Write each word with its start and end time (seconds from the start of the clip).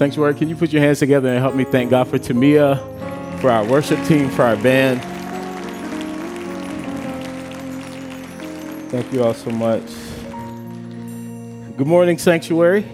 Sanctuary, 0.00 0.32
can 0.32 0.48
you 0.48 0.56
put 0.56 0.72
your 0.72 0.80
hands 0.80 0.98
together 0.98 1.28
and 1.28 1.38
help 1.40 1.54
me 1.54 1.62
thank 1.62 1.90
God 1.90 2.08
for 2.08 2.18
Tamia, 2.18 2.78
for 3.38 3.50
our 3.50 3.66
worship 3.66 4.02
team, 4.06 4.30
for 4.30 4.44
our 4.44 4.56
band? 4.56 5.02
Thank 8.90 9.12
you 9.12 9.22
all 9.22 9.34
so 9.34 9.50
much. 9.50 9.82
Good 11.76 11.86
morning, 11.86 12.16
Sanctuary. 12.16 12.86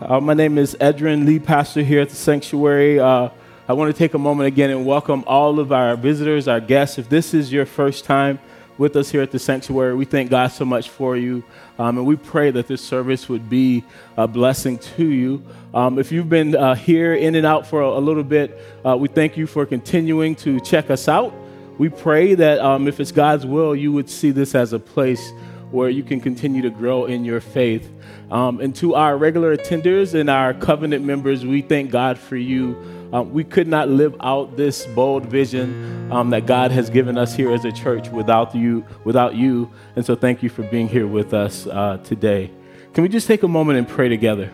Uh, 0.00 0.20
my 0.20 0.32
name 0.32 0.58
is 0.58 0.76
Edrin, 0.80 1.26
lead 1.26 1.44
pastor 1.44 1.82
here 1.82 2.02
at 2.02 2.10
the 2.10 2.14
Sanctuary. 2.14 3.00
Uh, 3.00 3.30
I 3.66 3.72
want 3.72 3.92
to 3.92 3.98
take 3.98 4.14
a 4.14 4.18
moment 4.18 4.46
again 4.46 4.70
and 4.70 4.86
welcome 4.86 5.24
all 5.26 5.58
of 5.58 5.72
our 5.72 5.96
visitors, 5.96 6.46
our 6.46 6.60
guests. 6.60 6.98
If 6.98 7.08
this 7.08 7.34
is 7.34 7.52
your 7.52 7.66
first 7.66 8.04
time 8.04 8.38
with 8.80 8.96
us 8.96 9.10
here 9.10 9.20
at 9.20 9.30
the 9.30 9.38
Sanctuary, 9.38 9.94
we 9.94 10.06
thank 10.06 10.30
God 10.30 10.46
so 10.48 10.64
much 10.64 10.88
for 10.88 11.14
you. 11.14 11.44
Um, 11.78 11.98
and 11.98 12.06
we 12.06 12.16
pray 12.16 12.50
that 12.50 12.66
this 12.66 12.80
service 12.80 13.28
would 13.28 13.50
be 13.50 13.84
a 14.16 14.26
blessing 14.26 14.78
to 14.96 15.04
you. 15.04 15.44
Um, 15.74 15.98
if 15.98 16.10
you've 16.10 16.30
been 16.30 16.56
uh, 16.56 16.74
here 16.74 17.14
in 17.14 17.34
and 17.34 17.44
out 17.44 17.66
for 17.66 17.82
a, 17.82 17.98
a 17.98 18.00
little 18.00 18.24
bit, 18.24 18.58
uh, 18.82 18.96
we 18.96 19.08
thank 19.08 19.36
you 19.36 19.46
for 19.46 19.66
continuing 19.66 20.34
to 20.36 20.60
check 20.60 20.88
us 20.88 21.08
out. 21.08 21.34
We 21.76 21.90
pray 21.90 22.34
that 22.36 22.58
um, 22.60 22.88
if 22.88 23.00
it's 23.00 23.12
God's 23.12 23.44
will, 23.44 23.76
you 23.76 23.92
would 23.92 24.08
see 24.08 24.30
this 24.30 24.54
as 24.54 24.72
a 24.72 24.78
place 24.78 25.30
where 25.70 25.90
you 25.90 26.02
can 26.02 26.18
continue 26.18 26.62
to 26.62 26.70
grow 26.70 27.04
in 27.04 27.22
your 27.22 27.42
faith. 27.42 27.86
Um, 28.30 28.60
and 28.60 28.74
to 28.76 28.94
our 28.94 29.18
regular 29.18 29.54
attenders 29.54 30.18
and 30.18 30.30
our 30.30 30.54
covenant 30.54 31.04
members, 31.04 31.44
we 31.44 31.60
thank 31.60 31.90
God 31.90 32.18
for 32.18 32.36
you. 32.36 32.99
Um, 33.12 33.32
we 33.32 33.42
could 33.42 33.66
not 33.66 33.88
live 33.88 34.14
out 34.20 34.56
this 34.56 34.86
bold 34.86 35.26
vision 35.26 36.12
um, 36.12 36.30
that 36.30 36.46
God 36.46 36.70
has 36.70 36.90
given 36.90 37.18
us 37.18 37.34
here 37.34 37.52
as 37.52 37.64
a 37.64 37.72
church 37.72 38.08
without 38.08 38.54
you. 38.54 38.84
Without 39.04 39.34
you, 39.34 39.70
and 39.96 40.04
so 40.06 40.14
thank 40.14 40.42
you 40.42 40.48
for 40.48 40.62
being 40.62 40.88
here 40.88 41.06
with 41.06 41.34
us 41.34 41.66
uh, 41.66 41.98
today. 42.04 42.50
Can 42.94 43.02
we 43.02 43.08
just 43.08 43.26
take 43.26 43.42
a 43.42 43.48
moment 43.48 43.78
and 43.78 43.88
pray 43.88 44.08
together? 44.08 44.50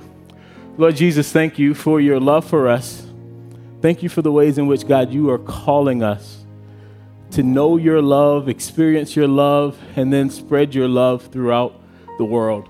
Lord 0.78 0.96
Jesus, 0.96 1.32
thank 1.32 1.58
you 1.58 1.74
for 1.74 2.00
your 2.00 2.20
love 2.20 2.44
for 2.44 2.68
us. 2.68 3.06
Thank 3.80 4.02
you 4.02 4.08
for 4.08 4.22
the 4.22 4.32
ways 4.32 4.58
in 4.58 4.66
which 4.66 4.86
God 4.86 5.12
you 5.12 5.30
are 5.30 5.38
calling 5.38 6.02
us 6.02 6.44
to 7.32 7.42
know 7.42 7.76
your 7.76 8.00
love, 8.00 8.48
experience 8.48 9.16
your 9.16 9.28
love, 9.28 9.78
and 9.96 10.12
then 10.12 10.30
spread 10.30 10.74
your 10.74 10.88
love 10.88 11.26
throughout 11.26 11.80
the 12.18 12.24
world. 12.24 12.68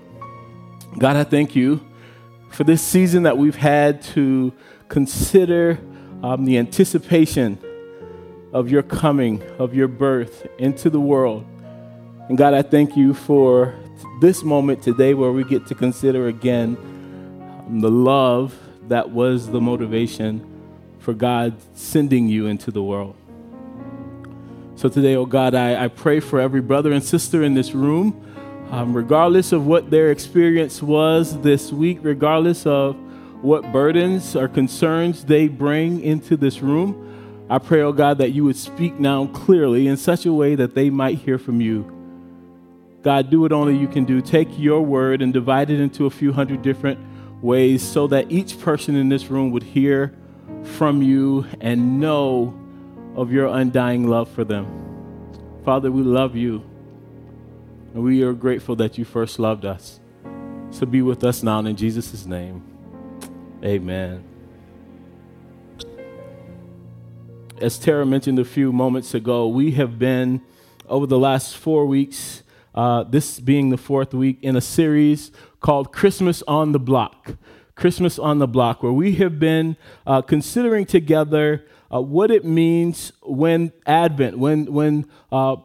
God, 0.98 1.16
I 1.16 1.24
thank 1.24 1.54
you 1.54 1.86
for 2.50 2.64
this 2.64 2.82
season 2.82 3.24
that 3.24 3.36
we've 3.36 3.56
had 3.56 4.02
to 4.02 4.52
consider 4.88 5.78
um, 6.22 6.44
the 6.44 6.58
anticipation 6.58 7.58
of 8.52 8.70
your 8.70 8.82
coming, 8.82 9.42
of 9.58 9.74
your 9.74 9.88
birth 9.88 10.46
into 10.58 10.88
the 10.90 11.00
world. 11.00 11.44
And 12.28 12.38
God, 12.38 12.54
I 12.54 12.62
thank 12.62 12.96
you 12.96 13.14
for 13.14 13.74
this 14.20 14.42
moment 14.42 14.82
today 14.82 15.14
where 15.14 15.30
we 15.32 15.44
get 15.44 15.66
to 15.66 15.74
consider 15.74 16.28
again 16.28 16.76
um, 17.66 17.80
the 17.80 17.90
love 17.90 18.54
that 18.88 19.10
was 19.10 19.48
the 19.48 19.60
motivation 19.60 20.44
for 20.98 21.12
God 21.12 21.56
sending 21.74 22.28
you 22.28 22.46
into 22.46 22.70
the 22.70 22.82
world. 22.82 23.16
So 24.76 24.88
today, 24.88 25.16
oh 25.16 25.26
God, 25.26 25.54
I, 25.54 25.84
I 25.84 25.88
pray 25.88 26.20
for 26.20 26.40
every 26.40 26.60
brother 26.60 26.92
and 26.92 27.02
sister 27.02 27.42
in 27.42 27.54
this 27.54 27.72
room, 27.72 28.22
um, 28.70 28.94
regardless 28.94 29.52
of 29.52 29.66
what 29.66 29.90
their 29.90 30.10
experience 30.10 30.82
was 30.82 31.40
this 31.40 31.72
week, 31.72 32.00
regardless 32.02 32.66
of 32.66 32.96
what 33.42 33.70
burdens 33.72 34.34
or 34.34 34.48
concerns 34.48 35.24
they 35.24 35.48
bring 35.48 36.00
into 36.00 36.36
this 36.36 36.60
room. 36.62 37.46
I 37.48 37.58
pray, 37.58 37.82
oh 37.82 37.92
God, 37.92 38.18
that 38.18 38.30
you 38.30 38.44
would 38.44 38.56
speak 38.56 38.98
now 38.98 39.26
clearly 39.26 39.86
in 39.86 39.96
such 39.96 40.26
a 40.26 40.32
way 40.32 40.54
that 40.54 40.74
they 40.74 40.90
might 40.90 41.18
hear 41.18 41.38
from 41.38 41.60
you. 41.60 41.92
God, 43.02 43.30
do 43.30 43.40
what 43.40 43.52
only 43.52 43.76
you 43.76 43.86
can 43.86 44.04
do. 44.04 44.20
Take 44.20 44.48
your 44.58 44.82
word 44.82 45.22
and 45.22 45.32
divide 45.32 45.70
it 45.70 45.78
into 45.78 46.06
a 46.06 46.10
few 46.10 46.32
hundred 46.32 46.62
different 46.62 46.98
ways 47.40 47.82
so 47.82 48.08
that 48.08 48.32
each 48.32 48.58
person 48.60 48.96
in 48.96 49.08
this 49.08 49.26
room 49.26 49.52
would 49.52 49.62
hear 49.62 50.12
from 50.64 51.02
you 51.02 51.46
and 51.60 52.00
know 52.00 52.52
of 53.14 53.30
your 53.30 53.46
undying 53.46 54.08
love 54.08 54.28
for 54.28 54.42
them. 54.42 54.66
Father, 55.64 55.92
we 55.92 56.02
love 56.02 56.34
you, 56.34 56.64
and 57.94 58.02
we 58.02 58.22
are 58.22 58.32
grateful 58.32 58.74
that 58.76 58.98
you 58.98 59.04
first 59.04 59.38
loved 59.38 59.64
us. 59.64 60.00
So 60.70 60.84
be 60.84 61.02
with 61.02 61.22
us 61.22 61.42
now 61.42 61.60
in 61.60 61.76
Jesus' 61.76 62.26
name. 62.26 62.75
Amen. 63.66 64.22
As 67.60 67.80
Tara 67.80 68.06
mentioned 68.06 68.38
a 68.38 68.44
few 68.44 68.72
moments 68.72 69.12
ago, 69.12 69.48
we 69.48 69.72
have 69.72 69.98
been 69.98 70.40
over 70.88 71.04
the 71.04 71.18
last 71.18 71.56
four 71.56 71.84
weeks, 71.84 72.44
uh, 72.76 73.02
this 73.02 73.40
being 73.40 73.70
the 73.70 73.76
fourth 73.76 74.14
week, 74.14 74.38
in 74.40 74.54
a 74.54 74.60
series 74.60 75.32
called 75.58 75.92
Christmas 75.92 76.44
on 76.46 76.70
the 76.70 76.78
Block. 76.78 77.34
Christmas 77.74 78.20
on 78.20 78.38
the 78.38 78.46
Block, 78.46 78.84
where 78.84 78.92
we 78.92 79.16
have 79.16 79.40
been 79.40 79.76
uh, 80.06 80.22
considering 80.22 80.86
together 80.86 81.66
uh, 81.92 82.00
what 82.00 82.30
it 82.30 82.44
means 82.44 83.12
when 83.22 83.72
Advent, 83.84 84.38
when, 84.38 84.72
when 84.72 85.10
uh, 85.32 85.56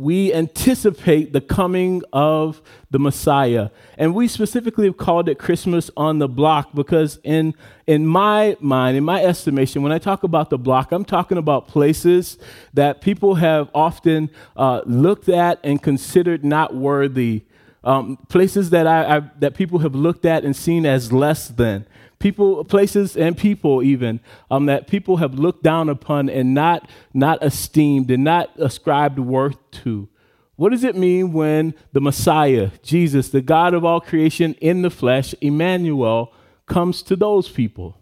we 0.00 0.32
anticipate 0.32 1.34
the 1.34 1.42
coming 1.42 2.02
of 2.10 2.62
the 2.90 2.98
Messiah. 2.98 3.68
And 3.98 4.14
we 4.14 4.28
specifically 4.28 4.86
have 4.86 4.96
called 4.96 5.28
it 5.28 5.38
Christmas 5.38 5.90
on 5.94 6.18
the 6.18 6.26
block 6.26 6.70
because, 6.74 7.18
in, 7.22 7.54
in 7.86 8.06
my 8.06 8.56
mind, 8.60 8.96
in 8.96 9.04
my 9.04 9.22
estimation, 9.22 9.82
when 9.82 9.92
I 9.92 9.98
talk 9.98 10.22
about 10.22 10.48
the 10.48 10.56
block, 10.56 10.90
I'm 10.90 11.04
talking 11.04 11.36
about 11.36 11.68
places 11.68 12.38
that 12.72 13.02
people 13.02 13.34
have 13.34 13.68
often 13.74 14.30
uh, 14.56 14.80
looked 14.86 15.28
at 15.28 15.60
and 15.62 15.82
considered 15.82 16.46
not 16.46 16.74
worthy. 16.74 17.42
Um, 17.84 18.16
places 18.30 18.70
that, 18.70 18.86
I, 18.86 19.18
I, 19.18 19.20
that 19.40 19.54
people 19.54 19.80
have 19.80 19.94
looked 19.94 20.24
at 20.24 20.46
and 20.46 20.56
seen 20.56 20.86
as 20.86 21.12
less 21.12 21.48
than 21.48 21.86
people, 22.20 22.64
places, 22.64 23.16
and 23.16 23.36
people 23.36 23.82
even 23.82 24.20
um, 24.50 24.66
that 24.66 24.86
people 24.86 25.16
have 25.16 25.34
looked 25.34 25.64
down 25.64 25.88
upon 25.88 26.28
and 26.28 26.54
not 26.54 26.88
not 27.12 27.42
esteemed 27.42 28.10
and 28.10 28.22
not 28.22 28.50
ascribed 28.56 29.18
worth 29.18 29.58
to. 29.72 30.08
What 30.54 30.70
does 30.70 30.84
it 30.84 30.94
mean 30.94 31.32
when 31.32 31.74
the 31.92 32.02
Messiah, 32.02 32.70
Jesus, 32.82 33.30
the 33.30 33.40
God 33.40 33.74
of 33.74 33.84
all 33.84 34.00
creation 34.00 34.54
in 34.60 34.82
the 34.82 34.90
flesh, 34.90 35.34
Emmanuel, 35.40 36.32
comes 36.66 37.02
to 37.04 37.16
those 37.16 37.48
people 37.48 37.98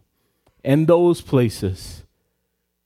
and 0.64 0.86
those 0.86 1.20
places? 1.20 2.02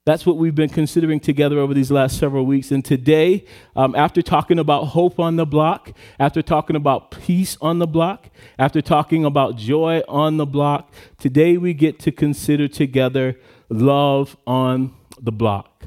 That's 0.05 0.27
what 0.27 0.37
we've 0.37 0.55
been 0.55 0.69
considering 0.69 1.21
together 1.21 1.61
over 1.61 1.75
these 1.75 1.93
last 1.93 2.19
several 2.19 2.45
weeks. 2.45 2.73
And 2.73 2.85
today, 2.85 3.45
um, 3.77 3.95
after 3.95 4.21
talking 4.21 4.59
about 4.59 4.87
hope 4.87 5.21
on 5.21 5.37
the 5.37 5.47
block, 5.47 5.93
after 6.19 6.43
talking 6.43 6.75
about 6.75 7.13
peace 7.13 7.57
on 7.61 7.79
the 7.79 7.87
block, 7.87 8.29
after 8.59 8.83
talking 8.83 9.25
about 9.25 9.57
joy 9.57 10.03
on 10.09 10.39
the 10.39 10.47
block, 10.47 10.93
today 11.19 11.57
we 11.57 11.73
get 11.73 12.01
to 12.01 12.11
consider 12.11 12.67
together 12.67 13.39
love 13.69 14.37
on 14.45 14.93
the 15.21 15.31
block. 15.31 15.85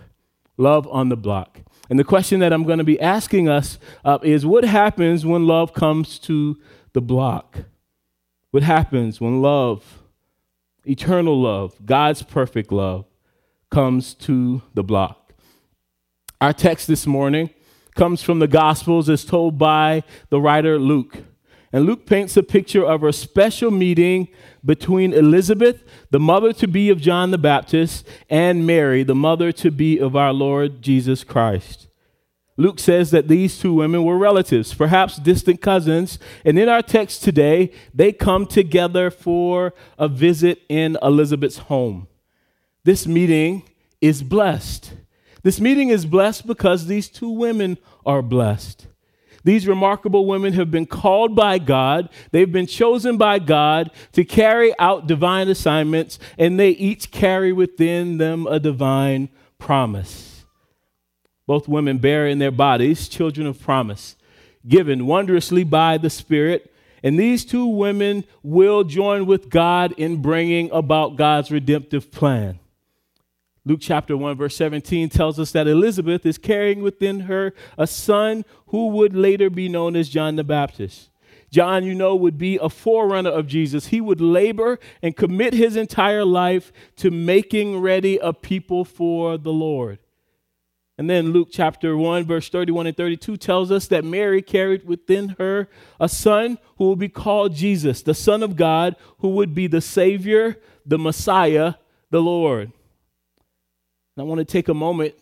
Love 0.55 0.87
on 0.87 1.09
the 1.09 1.17
block. 1.17 1.59
And 1.89 1.99
the 1.99 2.05
question 2.05 2.39
that 2.39 2.53
I'm 2.53 2.63
going 2.63 2.79
to 2.79 2.85
be 2.85 2.99
asking 3.01 3.49
us 3.49 3.79
uh, 4.05 4.19
is 4.23 4.45
what 4.45 4.63
happens 4.63 5.25
when 5.25 5.45
love 5.45 5.73
comes 5.73 6.19
to 6.19 6.57
the 6.93 7.01
block? 7.01 7.65
What 8.51 8.63
happens 8.63 9.19
when 9.19 9.41
love, 9.41 10.03
eternal 10.85 11.41
love, 11.41 11.75
God's 11.85 12.23
perfect 12.23 12.71
love, 12.71 13.05
comes 13.69 14.13
to 14.13 14.61
the 14.73 14.83
block. 14.83 15.33
Our 16.41 16.53
text 16.53 16.87
this 16.87 17.07
morning 17.07 17.49
comes 17.95 18.21
from 18.21 18.39
the 18.39 18.47
Gospels 18.47 19.09
as 19.09 19.25
told 19.25 19.57
by 19.57 20.03
the 20.29 20.39
writer 20.39 20.77
Luke. 20.77 21.23
And 21.71 21.85
Luke 21.85 22.05
paints 22.05 22.37
a 22.37 22.43
picture 22.43 22.85
of 22.85 23.03
a 23.03 23.11
special 23.11 23.71
meeting 23.71 24.29
between 24.63 25.11
Elizabeth, 25.11 25.83
the 26.09 26.19
mother 26.19 26.53
to 26.53 26.67
be 26.67 26.89
of 26.89 27.01
John 27.01 27.31
the 27.31 27.37
Baptist, 27.37 28.07
and 28.29 28.65
Mary, 28.65 29.03
the 29.03 29.15
mother 29.15 29.51
to 29.53 29.71
be 29.71 29.99
of 29.99 30.15
our 30.15 30.31
Lord 30.31 30.81
Jesus 30.81 31.23
Christ. 31.23 31.87
Luke 32.57 32.79
says 32.79 33.11
that 33.11 33.27
these 33.27 33.59
two 33.59 33.73
women 33.73 34.05
were 34.05 34.17
relatives, 34.17 34.73
perhaps 34.73 35.17
distant 35.17 35.61
cousins, 35.61 36.17
and 36.45 36.57
in 36.57 36.69
our 36.69 36.81
text 36.81 37.23
today, 37.23 37.71
they 37.93 38.13
come 38.13 38.45
together 38.45 39.11
for 39.11 39.73
a 39.97 40.07
visit 40.07 40.61
in 40.69 40.97
Elizabeth's 41.01 41.57
home. 41.57 42.07
This 42.85 43.07
meeting 43.07 43.63
is 43.99 44.21
blessed. 44.21 44.93
This 45.41 45.59
meeting 45.59 45.89
is 45.89 46.05
blessed 46.05 46.45
because 46.45 46.85
these 46.85 47.09
two 47.09 47.31
women 47.31 47.79
are 48.05 48.21
blessed. 48.21 48.85
These 49.43 49.67
remarkable 49.67 50.27
women 50.27 50.53
have 50.53 50.69
been 50.69 50.85
called 50.85 51.35
by 51.35 51.57
God, 51.57 52.09
they've 52.31 52.51
been 52.51 52.67
chosen 52.67 53.17
by 53.17 53.39
God 53.39 53.89
to 54.13 54.23
carry 54.23 54.71
out 54.77 55.07
divine 55.07 55.49
assignments, 55.49 56.19
and 56.37 56.59
they 56.59 56.69
each 56.69 57.09
carry 57.09 57.51
within 57.51 58.19
them 58.19 58.45
a 58.45 58.59
divine 58.59 59.29
promise. 59.57 60.45
Both 61.47 61.67
women 61.67 61.97
bear 61.97 62.27
in 62.27 62.37
their 62.37 62.51
bodies 62.51 63.07
children 63.07 63.47
of 63.47 63.59
promise, 63.59 64.15
given 64.67 65.07
wondrously 65.07 65.63
by 65.63 65.97
the 65.97 66.11
Spirit. 66.11 66.71
And 67.03 67.19
these 67.19 67.45
two 67.45 67.65
women 67.65 68.25
will 68.43 68.83
join 68.83 69.25
with 69.25 69.49
God 69.49 69.93
in 69.97 70.21
bringing 70.21 70.69
about 70.71 71.15
God's 71.15 71.49
redemptive 71.51 72.11
plan. 72.11 72.59
Luke 73.67 73.79
chapter 73.81 74.15
1, 74.15 74.37
verse 74.37 74.55
17 74.55 75.09
tells 75.09 75.39
us 75.39 75.51
that 75.51 75.67
Elizabeth 75.67 76.23
is 76.25 76.37
carrying 76.37 76.83
within 76.83 77.21
her 77.21 77.53
a 77.77 77.87
son 77.87 78.45
who 78.67 78.89
would 78.89 79.15
later 79.15 79.49
be 79.49 79.67
known 79.67 79.95
as 79.95 80.07
John 80.07 80.35
the 80.35 80.43
Baptist. 80.43 81.09
John, 81.49 81.83
you 81.83 81.95
know, 81.95 82.15
would 82.15 82.37
be 82.37 82.59
a 82.61 82.69
forerunner 82.69 83.29
of 83.31 83.47
Jesus. 83.47 83.87
He 83.87 84.01
would 84.01 84.21
labor 84.21 84.77
and 85.01 85.15
commit 85.15 85.53
his 85.53 85.75
entire 85.75 86.25
life 86.25 86.71
to 86.97 87.09
making 87.09 87.79
ready 87.79 88.17
a 88.17 88.33
people 88.33 88.85
for 88.85 89.37
the 89.37 89.53
Lord. 89.53 89.99
And 90.97 91.09
then 91.09 91.33
Luke 91.33 91.49
chapter 91.51 91.97
1, 91.97 92.25
verse 92.25 92.49
31 92.49 92.87
and 92.87 92.97
32 92.97 93.37
tells 93.37 93.71
us 93.71 93.87
that 93.87 94.05
Mary 94.05 94.41
carried 94.41 94.85
within 94.85 95.35
her 95.39 95.67
a 95.99 96.07
son 96.07 96.57
who 96.77 96.85
will 96.85 96.95
be 96.95 97.09
called 97.09 97.55
Jesus, 97.55 98.01
the 98.01 98.13
Son 98.13 98.43
of 98.43 98.55
God, 98.55 98.95
who 99.19 99.29
would 99.29 99.53
be 99.53 99.67
the 99.67 99.81
Savior, 99.81 100.57
the 100.85 100.99
Messiah, 100.99 101.75
the 102.11 102.21
Lord. 102.21 102.71
And 104.15 104.23
I 104.23 104.27
want 104.27 104.39
to 104.39 104.45
take 104.45 104.69
a 104.69 104.73
moment 104.73 105.15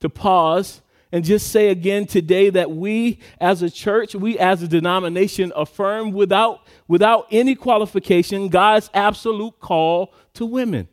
to 0.00 0.08
pause 0.08 0.82
and 1.10 1.24
just 1.24 1.50
say 1.50 1.70
again 1.70 2.06
today 2.06 2.50
that 2.50 2.70
we 2.70 3.20
as 3.40 3.62
a 3.62 3.70
church, 3.70 4.14
we 4.14 4.38
as 4.38 4.62
a 4.62 4.68
denomination 4.68 5.52
affirm 5.56 6.12
without, 6.12 6.60
without 6.86 7.26
any 7.30 7.54
qualification 7.54 8.48
God's 8.48 8.90
absolute 8.92 9.58
call 9.58 10.12
to 10.34 10.44
women. 10.44 10.88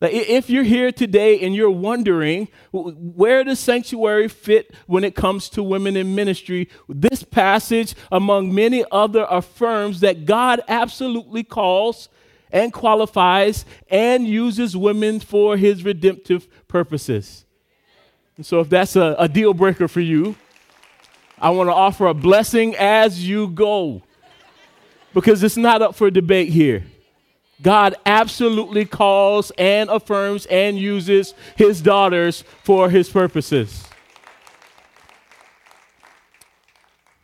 That 0.00 0.12
If 0.12 0.50
you're 0.50 0.64
here 0.64 0.92
today 0.92 1.40
and 1.40 1.54
you're 1.54 1.70
wondering 1.70 2.48
where 2.72 3.44
does 3.44 3.58
sanctuary 3.58 4.28
fit 4.28 4.74
when 4.86 5.04
it 5.04 5.14
comes 5.14 5.48
to 5.50 5.62
women 5.62 5.96
in 5.96 6.14
ministry, 6.14 6.68
this 6.88 7.22
passage, 7.22 7.94
among 8.12 8.54
many 8.54 8.84
other, 8.92 9.26
affirms 9.30 10.00
that 10.00 10.26
God 10.26 10.60
absolutely 10.68 11.44
calls 11.44 12.10
and 12.52 12.72
qualifies 12.72 13.64
and 13.88 14.26
uses 14.26 14.76
women 14.76 15.20
for 15.20 15.56
his 15.56 15.84
redemptive 15.84 16.48
purposes. 16.68 17.44
And 18.36 18.44
so, 18.44 18.60
if 18.60 18.68
that's 18.68 18.96
a, 18.96 19.16
a 19.18 19.28
deal 19.28 19.54
breaker 19.54 19.88
for 19.88 20.00
you, 20.00 20.36
I 21.38 21.50
want 21.50 21.68
to 21.68 21.74
offer 21.74 22.06
a 22.06 22.14
blessing 22.14 22.74
as 22.76 23.26
you 23.26 23.48
go 23.48 24.02
because 25.14 25.42
it's 25.42 25.56
not 25.56 25.82
up 25.82 25.94
for 25.94 26.10
debate 26.10 26.50
here. 26.50 26.84
God 27.62 27.94
absolutely 28.04 28.84
calls 28.84 29.50
and 29.56 29.88
affirms 29.88 30.44
and 30.46 30.78
uses 30.78 31.34
his 31.56 31.80
daughters 31.80 32.44
for 32.62 32.90
his 32.90 33.08
purposes. 33.08 33.86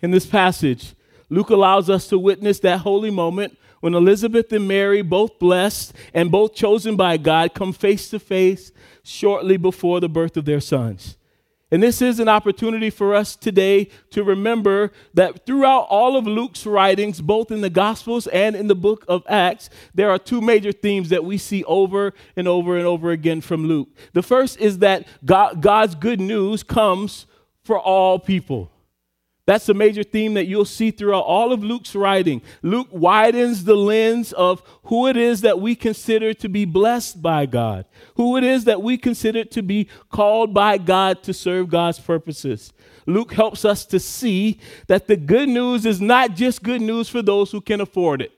In 0.00 0.10
this 0.10 0.26
passage, 0.26 0.94
Luke 1.28 1.50
allows 1.50 1.88
us 1.88 2.08
to 2.08 2.18
witness 2.18 2.60
that 2.60 2.80
holy 2.80 3.10
moment 3.10 3.58
when 3.82 3.94
Elizabeth 3.94 4.52
and 4.52 4.68
Mary, 4.68 5.02
both 5.02 5.40
blessed 5.40 5.92
and 6.14 6.30
both 6.30 6.54
chosen 6.54 6.94
by 6.94 7.16
God, 7.16 7.52
come 7.52 7.72
face 7.72 8.08
to 8.10 8.20
face 8.20 8.70
shortly 9.02 9.56
before 9.56 9.98
the 9.98 10.08
birth 10.08 10.36
of 10.36 10.44
their 10.44 10.60
sons. 10.60 11.16
And 11.72 11.82
this 11.82 12.00
is 12.00 12.20
an 12.20 12.28
opportunity 12.28 12.90
for 12.90 13.12
us 13.12 13.34
today 13.34 13.88
to 14.10 14.22
remember 14.22 14.92
that 15.14 15.44
throughout 15.46 15.88
all 15.90 16.16
of 16.16 16.28
Luke's 16.28 16.64
writings, 16.64 17.20
both 17.20 17.50
in 17.50 17.60
the 17.60 17.70
Gospels 17.70 18.28
and 18.28 18.54
in 18.54 18.68
the 18.68 18.76
book 18.76 19.04
of 19.08 19.24
Acts, 19.28 19.68
there 19.92 20.10
are 20.10 20.18
two 20.18 20.40
major 20.40 20.70
themes 20.70 21.08
that 21.08 21.24
we 21.24 21.36
see 21.36 21.64
over 21.64 22.12
and 22.36 22.46
over 22.46 22.76
and 22.76 22.86
over 22.86 23.10
again 23.10 23.40
from 23.40 23.66
Luke. 23.66 23.88
The 24.12 24.22
first 24.22 24.60
is 24.60 24.78
that 24.78 25.08
God, 25.24 25.60
God's 25.60 25.96
good 25.96 26.20
news 26.20 26.62
comes 26.62 27.26
for 27.64 27.80
all 27.80 28.20
people. 28.20 28.70
That's 29.44 29.68
a 29.68 29.74
major 29.74 30.04
theme 30.04 30.34
that 30.34 30.46
you'll 30.46 30.64
see 30.64 30.92
throughout 30.92 31.24
all 31.24 31.52
of 31.52 31.64
Luke's 31.64 31.96
writing. 31.96 32.42
Luke 32.62 32.86
widens 32.92 33.64
the 33.64 33.74
lens 33.74 34.32
of 34.32 34.62
who 34.84 35.08
it 35.08 35.16
is 35.16 35.40
that 35.40 35.60
we 35.60 35.74
consider 35.74 36.32
to 36.34 36.48
be 36.48 36.64
blessed 36.64 37.20
by 37.20 37.46
God, 37.46 37.84
who 38.14 38.36
it 38.36 38.44
is 38.44 38.64
that 38.64 38.82
we 38.82 38.96
consider 38.96 39.44
to 39.44 39.62
be 39.62 39.88
called 40.10 40.54
by 40.54 40.78
God 40.78 41.24
to 41.24 41.34
serve 41.34 41.70
God's 41.70 41.98
purposes. 41.98 42.72
Luke 43.04 43.32
helps 43.32 43.64
us 43.64 43.84
to 43.86 43.98
see 43.98 44.60
that 44.86 45.08
the 45.08 45.16
good 45.16 45.48
news 45.48 45.86
is 45.86 46.00
not 46.00 46.36
just 46.36 46.62
good 46.62 46.80
news 46.80 47.08
for 47.08 47.20
those 47.20 47.50
who 47.50 47.60
can 47.60 47.80
afford 47.80 48.22
it. 48.22 48.30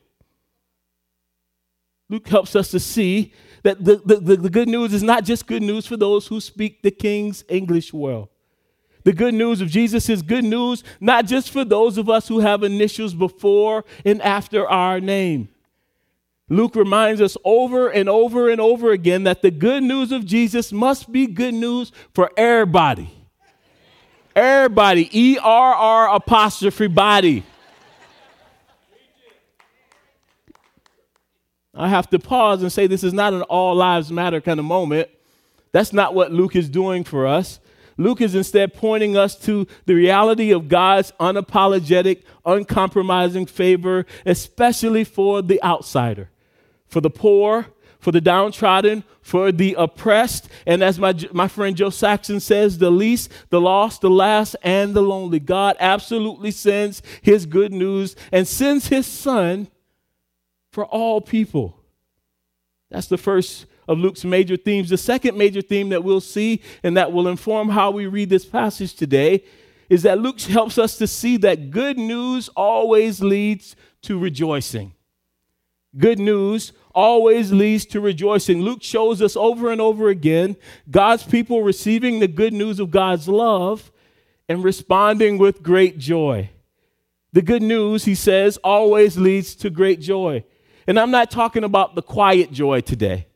Luke 2.08 2.28
helps 2.28 2.56
us 2.56 2.70
to 2.70 2.80
see 2.80 3.34
that 3.62 3.84
the, 3.84 3.96
the, 4.04 4.16
the, 4.16 4.36
the 4.36 4.50
good 4.50 4.68
news 4.68 4.94
is 4.94 5.02
not 5.02 5.24
just 5.24 5.46
good 5.46 5.62
news 5.62 5.86
for 5.86 5.98
those 5.98 6.26
who 6.26 6.40
speak 6.40 6.82
the 6.82 6.90
King's 6.90 7.44
English 7.48 7.92
well. 7.92 8.30
The 9.04 9.12
good 9.12 9.34
news 9.34 9.60
of 9.60 9.68
Jesus 9.68 10.08
is 10.08 10.22
good 10.22 10.44
news 10.44 10.82
not 10.98 11.26
just 11.26 11.50
for 11.50 11.64
those 11.64 11.98
of 11.98 12.08
us 12.08 12.26
who 12.26 12.40
have 12.40 12.62
initials 12.62 13.14
before 13.14 13.84
and 14.04 14.20
after 14.22 14.66
our 14.66 14.98
name. 14.98 15.48
Luke 16.48 16.74
reminds 16.74 17.20
us 17.20 17.36
over 17.44 17.88
and 17.88 18.08
over 18.08 18.48
and 18.48 18.60
over 18.60 18.92
again 18.92 19.24
that 19.24 19.42
the 19.42 19.50
good 19.50 19.82
news 19.82 20.12
of 20.12 20.26
Jesus 20.26 20.72
must 20.72 21.10
be 21.10 21.26
good 21.26 21.54
news 21.54 21.92
for 22.12 22.30
everybody. 22.36 23.10
Everybody, 24.36 25.08
E 25.12 25.38
R 25.38 25.74
R 25.74 26.16
apostrophe 26.16 26.88
body. 26.88 27.44
I 31.74 31.88
have 31.88 32.08
to 32.10 32.18
pause 32.18 32.62
and 32.62 32.72
say 32.72 32.86
this 32.86 33.04
is 33.04 33.12
not 33.12 33.32
an 33.32 33.42
all 33.42 33.74
lives 33.74 34.12
matter 34.12 34.40
kind 34.40 34.60
of 34.60 34.66
moment. 34.66 35.08
That's 35.72 35.92
not 35.92 36.14
what 36.14 36.30
Luke 36.30 36.56
is 36.56 36.68
doing 36.68 37.04
for 37.04 37.26
us. 37.26 37.58
Luke 37.96 38.20
is 38.20 38.34
instead 38.34 38.74
pointing 38.74 39.16
us 39.16 39.36
to 39.40 39.66
the 39.86 39.94
reality 39.94 40.50
of 40.50 40.68
God's 40.68 41.12
unapologetic, 41.20 42.22
uncompromising 42.44 43.46
favor, 43.46 44.06
especially 44.26 45.04
for 45.04 45.42
the 45.42 45.62
outsider, 45.62 46.30
for 46.86 47.00
the 47.00 47.10
poor, 47.10 47.66
for 48.04 48.12
the 48.12 48.20
downtrodden, 48.20 49.02
for 49.22 49.50
the 49.50 49.74
oppressed, 49.78 50.50
and 50.66 50.84
as 50.84 50.98
my, 50.98 51.14
my 51.32 51.48
friend 51.48 51.74
Joe 51.74 51.88
Saxon 51.88 52.38
says, 52.38 52.76
the 52.76 52.90
least, 52.90 53.30
the 53.48 53.60
lost, 53.60 54.02
the 54.02 54.10
last, 54.10 54.56
and 54.62 54.92
the 54.92 55.00
lonely. 55.00 55.40
God 55.40 55.76
absolutely 55.80 56.50
sends 56.50 57.00
his 57.22 57.46
good 57.46 57.72
news 57.72 58.14
and 58.30 58.46
sends 58.46 58.88
his 58.88 59.06
son 59.06 59.68
for 60.70 60.84
all 60.84 61.22
people. 61.22 61.80
That's 62.90 63.06
the 63.06 63.16
first 63.16 63.64
of 63.88 63.98
Luke's 63.98 64.24
major 64.24 64.56
themes. 64.56 64.88
The 64.88 64.98
second 64.98 65.36
major 65.36 65.60
theme 65.60 65.90
that 65.90 66.04
we'll 66.04 66.20
see 66.20 66.62
and 66.82 66.96
that 66.96 67.12
will 67.12 67.28
inform 67.28 67.68
how 67.68 67.90
we 67.90 68.06
read 68.06 68.30
this 68.30 68.44
passage 68.44 68.94
today 68.94 69.44
is 69.88 70.02
that 70.02 70.18
Luke 70.18 70.40
helps 70.40 70.78
us 70.78 70.96
to 70.98 71.06
see 71.06 71.36
that 71.38 71.70
good 71.70 71.98
news 71.98 72.48
always 72.50 73.22
leads 73.22 73.76
to 74.02 74.18
rejoicing. 74.18 74.94
Good 75.96 76.18
news 76.18 76.72
always 76.94 77.52
leads 77.52 77.86
to 77.86 78.00
rejoicing. 78.00 78.62
Luke 78.62 78.82
shows 78.82 79.22
us 79.22 79.36
over 79.36 79.70
and 79.70 79.80
over 79.80 80.08
again 80.08 80.56
God's 80.90 81.22
people 81.22 81.62
receiving 81.62 82.18
the 82.18 82.28
good 82.28 82.52
news 82.52 82.80
of 82.80 82.90
God's 82.90 83.28
love 83.28 83.92
and 84.48 84.64
responding 84.64 85.38
with 85.38 85.62
great 85.62 85.98
joy. 85.98 86.50
The 87.32 87.42
good 87.42 87.62
news, 87.62 88.04
he 88.04 88.14
says, 88.14 88.56
always 88.58 89.16
leads 89.18 89.54
to 89.56 89.70
great 89.70 90.00
joy. 90.00 90.44
And 90.86 90.98
I'm 91.00 91.10
not 91.10 91.30
talking 91.30 91.64
about 91.64 91.94
the 91.94 92.02
quiet 92.02 92.52
joy 92.52 92.80
today. 92.80 93.26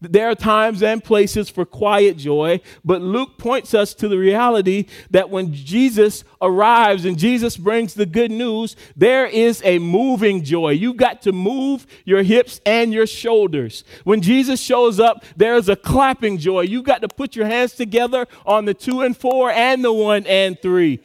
There 0.00 0.28
are 0.28 0.34
times 0.36 0.80
and 0.80 1.02
places 1.02 1.48
for 1.48 1.64
quiet 1.64 2.16
joy, 2.16 2.60
but 2.84 3.02
Luke 3.02 3.36
points 3.36 3.74
us 3.74 3.94
to 3.94 4.06
the 4.06 4.16
reality 4.16 4.86
that 5.10 5.28
when 5.28 5.52
Jesus 5.52 6.22
arrives 6.40 7.04
and 7.04 7.18
Jesus 7.18 7.56
brings 7.56 7.94
the 7.94 8.06
good 8.06 8.30
news, 8.30 8.76
there 8.96 9.26
is 9.26 9.60
a 9.64 9.80
moving 9.80 10.44
joy. 10.44 10.70
You've 10.70 10.98
got 10.98 11.22
to 11.22 11.32
move 11.32 11.84
your 12.04 12.22
hips 12.22 12.60
and 12.64 12.92
your 12.92 13.08
shoulders. 13.08 13.82
When 14.04 14.20
Jesus 14.20 14.60
shows 14.60 15.00
up, 15.00 15.24
there's 15.36 15.68
a 15.68 15.74
clapping 15.74 16.38
joy. 16.38 16.60
You've 16.60 16.84
got 16.84 17.02
to 17.02 17.08
put 17.08 17.34
your 17.34 17.46
hands 17.46 17.72
together 17.72 18.26
on 18.46 18.66
the 18.66 18.74
two 18.74 19.00
and 19.00 19.16
four 19.16 19.50
and 19.50 19.84
the 19.84 19.92
one 19.92 20.24
and 20.26 20.60
three. 20.62 21.00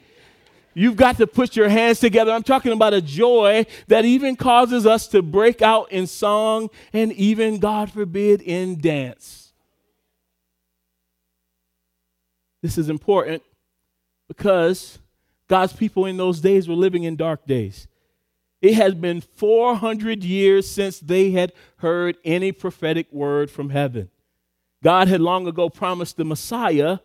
You've 0.73 0.95
got 0.95 1.17
to 1.17 1.27
put 1.27 1.55
your 1.55 1.69
hands 1.69 1.99
together. 1.99 2.31
I'm 2.31 2.43
talking 2.43 2.71
about 2.71 2.93
a 2.93 3.01
joy 3.01 3.65
that 3.87 4.05
even 4.05 4.35
causes 4.35 4.85
us 4.85 5.07
to 5.07 5.21
break 5.21 5.61
out 5.61 5.91
in 5.91 6.07
song 6.07 6.69
and 6.91 7.11
even, 7.13 7.59
God 7.59 7.91
forbid, 7.91 8.41
in 8.41 8.79
dance. 8.79 9.53
This 12.61 12.77
is 12.77 12.89
important 12.89 13.43
because 14.27 14.97
God's 15.47 15.73
people 15.73 16.05
in 16.05 16.17
those 16.17 16.39
days 16.39 16.67
were 16.67 16.75
living 16.75 17.03
in 17.03 17.15
dark 17.15 17.45
days. 17.45 17.87
It 18.61 18.75
has 18.75 18.95
been 18.95 19.19
400 19.19 20.23
years 20.23 20.69
since 20.69 20.99
they 20.99 21.31
had 21.31 21.51
heard 21.77 22.15
any 22.23 22.53
prophetic 22.53 23.11
word 23.11 23.51
from 23.51 23.69
heaven. 23.69 24.09
God 24.81 25.09
had 25.09 25.19
long 25.19 25.47
ago 25.47 25.69
promised 25.69 26.15
the 26.15 26.23
Messiah 26.23 26.99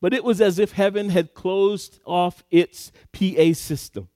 but 0.00 0.14
it 0.14 0.24
was 0.24 0.40
as 0.40 0.58
if 0.58 0.72
heaven 0.72 1.10
had 1.10 1.34
closed 1.34 2.00
off 2.04 2.44
its 2.50 2.90
PA 3.12 3.52
system. 3.52 4.08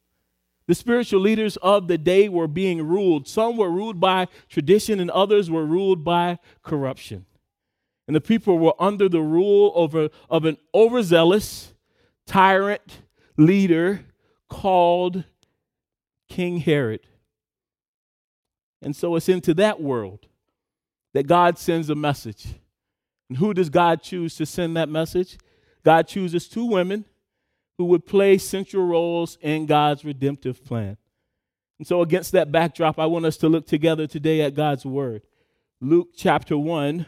The 0.66 0.74
spiritual 0.74 1.20
leaders 1.20 1.58
of 1.58 1.88
the 1.88 1.98
day 1.98 2.28
were 2.28 2.48
being 2.48 2.86
ruled. 2.86 3.28
Some 3.28 3.56
were 3.56 3.70
ruled 3.70 4.00
by 4.00 4.28
tradition, 4.48 4.98
and 4.98 5.10
others 5.10 5.50
were 5.50 5.66
ruled 5.66 6.04
by 6.04 6.38
corruption. 6.62 7.26
And 8.06 8.16
the 8.16 8.20
people 8.20 8.58
were 8.58 8.74
under 8.78 9.08
the 9.08 9.20
rule 9.20 9.72
over, 9.74 10.08
of 10.30 10.44
an 10.46 10.56
overzealous, 10.74 11.74
tyrant 12.26 13.00
leader 13.36 14.00
called 14.48 15.24
King 16.28 16.58
Herod. 16.58 17.00
And 18.80 18.94
so 18.94 19.16
it's 19.16 19.28
into 19.28 19.54
that 19.54 19.80
world 19.80 20.26
that 21.14 21.26
God 21.26 21.58
sends 21.58 21.88
a 21.90 21.94
message. 21.94 22.46
And 23.28 23.38
who 23.38 23.54
does 23.54 23.70
God 23.70 24.02
choose 24.02 24.34
to 24.36 24.46
send 24.46 24.76
that 24.76 24.88
message? 24.88 25.38
God 25.84 26.08
chooses 26.08 26.48
two 26.48 26.64
women 26.64 27.04
who 27.78 27.84
would 27.86 28.06
play 28.06 28.38
central 28.38 28.86
roles 28.86 29.36
in 29.40 29.66
God's 29.66 30.04
redemptive 30.04 30.64
plan. 30.64 30.96
And 31.78 31.86
so, 31.86 32.00
against 32.02 32.32
that 32.32 32.52
backdrop, 32.52 32.98
I 32.98 33.06
want 33.06 33.26
us 33.26 33.36
to 33.38 33.48
look 33.48 33.66
together 33.66 34.06
today 34.06 34.40
at 34.42 34.54
God's 34.54 34.86
Word. 34.86 35.22
Luke 35.80 36.10
chapter 36.16 36.56
1, 36.56 37.06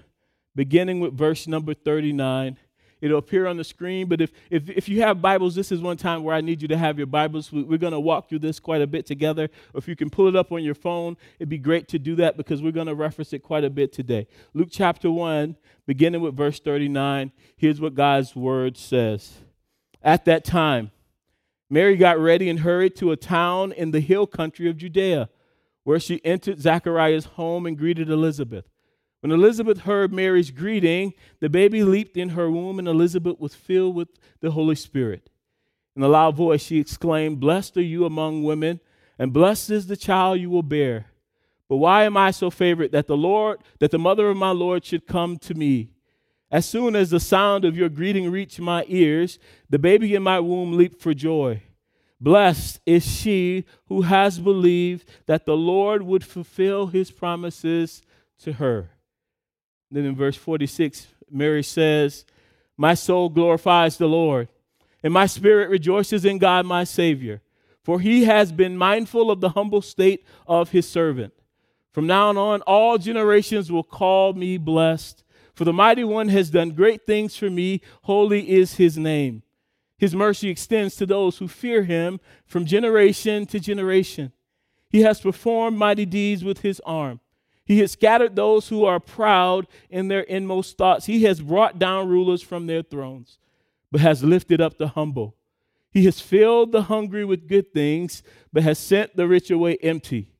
beginning 0.54 1.00
with 1.00 1.16
verse 1.16 1.46
number 1.46 1.72
39 1.72 2.58
It'll 3.00 3.18
appear 3.18 3.46
on 3.46 3.56
the 3.56 3.64
screen. 3.64 4.08
But 4.08 4.20
if, 4.20 4.32
if, 4.50 4.70
if 4.70 4.88
you 4.88 5.02
have 5.02 5.20
Bibles, 5.20 5.54
this 5.54 5.70
is 5.70 5.80
one 5.80 5.96
time 5.96 6.24
where 6.24 6.34
I 6.34 6.40
need 6.40 6.62
you 6.62 6.68
to 6.68 6.78
have 6.78 6.96
your 6.96 7.06
Bibles. 7.06 7.52
We, 7.52 7.62
we're 7.62 7.78
going 7.78 7.92
to 7.92 8.00
walk 8.00 8.28
through 8.28 8.38
this 8.38 8.58
quite 8.58 8.80
a 8.80 8.86
bit 8.86 9.04
together. 9.04 9.48
If 9.74 9.86
you 9.86 9.96
can 9.96 10.08
pull 10.08 10.28
it 10.28 10.36
up 10.36 10.50
on 10.50 10.64
your 10.64 10.74
phone, 10.74 11.16
it'd 11.38 11.48
be 11.48 11.58
great 11.58 11.88
to 11.88 11.98
do 11.98 12.14
that 12.16 12.36
because 12.36 12.62
we're 12.62 12.72
going 12.72 12.86
to 12.86 12.94
reference 12.94 13.32
it 13.32 13.40
quite 13.40 13.64
a 13.64 13.70
bit 13.70 13.92
today. 13.92 14.26
Luke 14.54 14.68
chapter 14.70 15.10
1, 15.10 15.56
beginning 15.86 16.22
with 16.22 16.34
verse 16.34 16.58
39, 16.58 17.32
here's 17.56 17.80
what 17.80 17.94
God's 17.94 18.34
word 18.34 18.78
says. 18.78 19.34
At 20.02 20.24
that 20.24 20.44
time, 20.44 20.90
Mary 21.68 21.96
got 21.96 22.18
ready 22.18 22.48
and 22.48 22.60
hurried 22.60 22.96
to 22.96 23.10
a 23.10 23.16
town 23.16 23.72
in 23.72 23.90
the 23.90 24.00
hill 24.00 24.26
country 24.26 24.70
of 24.70 24.76
Judea, 24.76 25.28
where 25.84 26.00
she 26.00 26.24
entered 26.24 26.60
Zachariah's 26.60 27.24
home 27.24 27.66
and 27.66 27.76
greeted 27.76 28.08
Elizabeth. 28.08 28.64
When 29.20 29.32
Elizabeth 29.32 29.80
heard 29.80 30.12
Mary's 30.12 30.50
greeting, 30.50 31.14
the 31.40 31.48
baby 31.48 31.82
leaped 31.82 32.16
in 32.16 32.30
her 32.30 32.50
womb, 32.50 32.78
and 32.78 32.86
Elizabeth 32.86 33.40
was 33.40 33.54
filled 33.54 33.94
with 33.94 34.08
the 34.40 34.50
Holy 34.50 34.74
Spirit. 34.74 35.30
In 35.96 36.02
a 36.02 36.08
loud 36.08 36.36
voice, 36.36 36.62
she 36.62 36.78
exclaimed, 36.78 37.40
Blessed 37.40 37.76
are 37.78 37.82
you 37.82 38.04
among 38.04 38.44
women, 38.44 38.80
and 39.18 39.32
blessed 39.32 39.70
is 39.70 39.86
the 39.86 39.96
child 39.96 40.40
you 40.40 40.50
will 40.50 40.62
bear. 40.62 41.06
But 41.68 41.76
why 41.76 42.04
am 42.04 42.16
I 42.16 42.30
so 42.30 42.50
favored 42.50 42.92
that 42.92 43.06
the 43.06 43.16
Lord, 43.16 43.60
that 43.80 43.90
the 43.90 43.98
mother 43.98 44.28
of 44.28 44.36
my 44.36 44.50
Lord 44.50 44.84
should 44.84 45.06
come 45.06 45.38
to 45.38 45.54
me? 45.54 45.90
As 46.50 46.66
soon 46.66 46.94
as 46.94 47.10
the 47.10 47.18
sound 47.18 47.64
of 47.64 47.76
your 47.76 47.88
greeting 47.88 48.30
reached 48.30 48.60
my 48.60 48.84
ears, 48.86 49.38
the 49.68 49.78
baby 49.78 50.14
in 50.14 50.22
my 50.22 50.38
womb 50.38 50.76
leaped 50.76 51.00
for 51.00 51.12
joy. 51.12 51.62
Blessed 52.20 52.80
is 52.86 53.04
she 53.04 53.64
who 53.86 54.02
has 54.02 54.38
believed 54.38 55.08
that 55.26 55.44
the 55.44 55.56
Lord 55.56 56.02
would 56.02 56.24
fulfill 56.24 56.86
his 56.86 57.10
promises 57.10 58.00
to 58.38 58.54
her. 58.54 58.90
Then 59.90 60.04
in 60.04 60.16
verse 60.16 60.36
46, 60.36 61.06
Mary 61.30 61.62
says, 61.62 62.24
My 62.76 62.94
soul 62.94 63.28
glorifies 63.28 63.96
the 63.96 64.08
Lord, 64.08 64.48
and 65.02 65.12
my 65.12 65.26
spirit 65.26 65.70
rejoices 65.70 66.24
in 66.24 66.38
God 66.38 66.66
my 66.66 66.84
Savior, 66.84 67.42
for 67.82 68.00
he 68.00 68.24
has 68.24 68.50
been 68.52 68.76
mindful 68.76 69.30
of 69.30 69.40
the 69.40 69.50
humble 69.50 69.82
state 69.82 70.24
of 70.46 70.70
his 70.70 70.88
servant. 70.88 71.32
From 71.92 72.06
now 72.06 72.36
on, 72.36 72.62
all 72.62 72.98
generations 72.98 73.72
will 73.72 73.82
call 73.84 74.34
me 74.34 74.58
blessed, 74.58 75.24
for 75.54 75.64
the 75.64 75.72
mighty 75.72 76.04
one 76.04 76.28
has 76.28 76.50
done 76.50 76.72
great 76.72 77.06
things 77.06 77.36
for 77.36 77.48
me. 77.48 77.80
Holy 78.02 78.50
is 78.50 78.74
his 78.74 78.98
name. 78.98 79.42
His 79.96 80.14
mercy 80.14 80.50
extends 80.50 80.96
to 80.96 81.06
those 81.06 81.38
who 81.38 81.48
fear 81.48 81.84
him 81.84 82.20
from 82.44 82.66
generation 82.66 83.46
to 83.46 83.58
generation. 83.58 84.32
He 84.90 85.00
has 85.00 85.20
performed 85.20 85.78
mighty 85.78 86.04
deeds 86.04 86.44
with 86.44 86.60
his 86.60 86.80
arm. 86.84 87.20
He 87.66 87.80
has 87.80 87.92
scattered 87.92 88.36
those 88.36 88.68
who 88.68 88.84
are 88.84 89.00
proud 89.00 89.66
in 89.90 90.06
their 90.06 90.20
inmost 90.20 90.78
thoughts. 90.78 91.06
He 91.06 91.24
has 91.24 91.40
brought 91.40 91.80
down 91.80 92.08
rulers 92.08 92.40
from 92.40 92.66
their 92.66 92.82
thrones, 92.82 93.38
but 93.90 94.00
has 94.00 94.22
lifted 94.22 94.60
up 94.60 94.78
the 94.78 94.88
humble. 94.88 95.34
He 95.90 96.04
has 96.04 96.20
filled 96.20 96.70
the 96.70 96.82
hungry 96.82 97.24
with 97.24 97.48
good 97.48 97.74
things, 97.74 98.22
but 98.52 98.62
has 98.62 98.78
sent 98.78 99.16
the 99.16 99.26
rich 99.26 99.50
away 99.50 99.78
empty. 99.82 100.30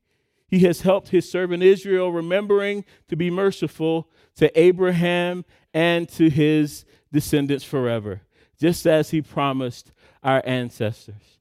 He 0.47 0.61
has 0.61 0.83
helped 0.83 1.09
his 1.09 1.29
servant 1.29 1.65
Israel, 1.65 2.13
remembering 2.13 2.85
to 3.09 3.17
be 3.17 3.31
merciful 3.31 4.09
to 4.37 4.57
Abraham 4.59 5.45
and 5.75 6.09
to 6.11 6.31
his 6.31 6.85
descendants 7.13 7.65
forever, 7.65 8.21
just 8.61 8.87
as 8.87 9.11
he 9.11 9.21
promised 9.21 9.91
our 10.23 10.43
ancestors. 10.47 11.41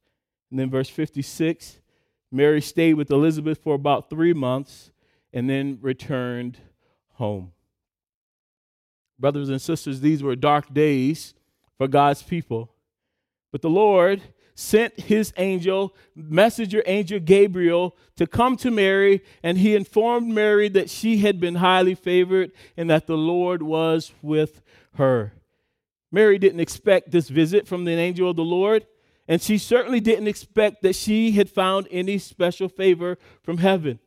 And 0.50 0.60
then, 0.60 0.72
verse 0.72 0.90
56 0.90 1.80
Mary 2.32 2.60
stayed 2.60 2.96
with 2.96 3.12
Elizabeth 3.12 3.62
for 3.62 3.76
about 3.76 4.10
three 4.10 4.34
months 4.34 4.92
and 5.36 5.50
then 5.50 5.78
returned 5.82 6.58
home. 7.16 7.52
Brothers 9.20 9.50
and 9.50 9.62
sisters, 9.62 10.00
these 10.00 10.24
were 10.24 10.36
dark 10.36 10.74
days 10.74 11.36
for 11.78 11.88
God's 11.88 12.24
people. 12.24 12.72
But 13.52 13.62
the 13.62 13.70
Lord 13.70 14.22
sent 14.56 14.98
his 14.98 15.34
angel, 15.36 15.94
messenger 16.16 16.82
angel 16.86 17.20
Gabriel, 17.20 17.98
to 18.16 18.26
come 18.26 18.56
to 18.58 18.72
Mary, 18.72 19.22
and 19.44 19.58
he 19.58 19.76
informed 19.76 20.34
Mary 20.34 20.70
that 20.70 20.90
she 20.90 21.18
had 21.18 21.42
been 21.42 21.56
highly 21.56 21.96
favored 21.96 22.52
and 22.78 22.90
that 22.90 23.06
the 23.06 23.18
Lord 23.18 23.62
was 23.62 24.14
with 24.22 24.62
her. 24.96 25.34
Mary 26.12 26.40
didn't 26.40 26.62
expect 26.62 27.12
this 27.12 27.28
visit 27.28 27.68
from 27.68 27.84
the 27.84 27.92
angel 27.92 28.30
of 28.30 28.38
the 28.38 28.44
Lord, 28.44 28.88
and 29.28 29.42
she 29.42 29.58
certainly 29.58 30.00
didn't 30.00 30.28
expect 30.28 30.82
that 30.84 30.96
she 30.96 31.32
had 31.32 31.50
found 31.50 31.90
any 31.92 32.18
special 32.18 32.70
favor 32.70 33.18
from 33.44 33.58
heaven. 33.58 34.00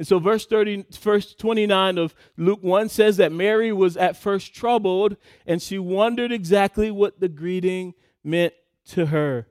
And 0.00 0.06
so, 0.06 0.18
verse 0.18 0.46
30, 0.46 0.86
verse 0.92 1.34
29 1.34 1.98
of 1.98 2.14
Luke 2.38 2.62
1 2.62 2.88
says 2.88 3.18
that 3.18 3.32
Mary 3.32 3.70
was 3.70 3.98
at 3.98 4.16
first 4.16 4.54
troubled 4.54 5.18
and 5.46 5.60
she 5.60 5.78
wondered 5.78 6.32
exactly 6.32 6.90
what 6.90 7.20
the 7.20 7.28
greeting 7.28 7.92
meant 8.24 8.54
to 8.86 9.04
her. 9.04 9.46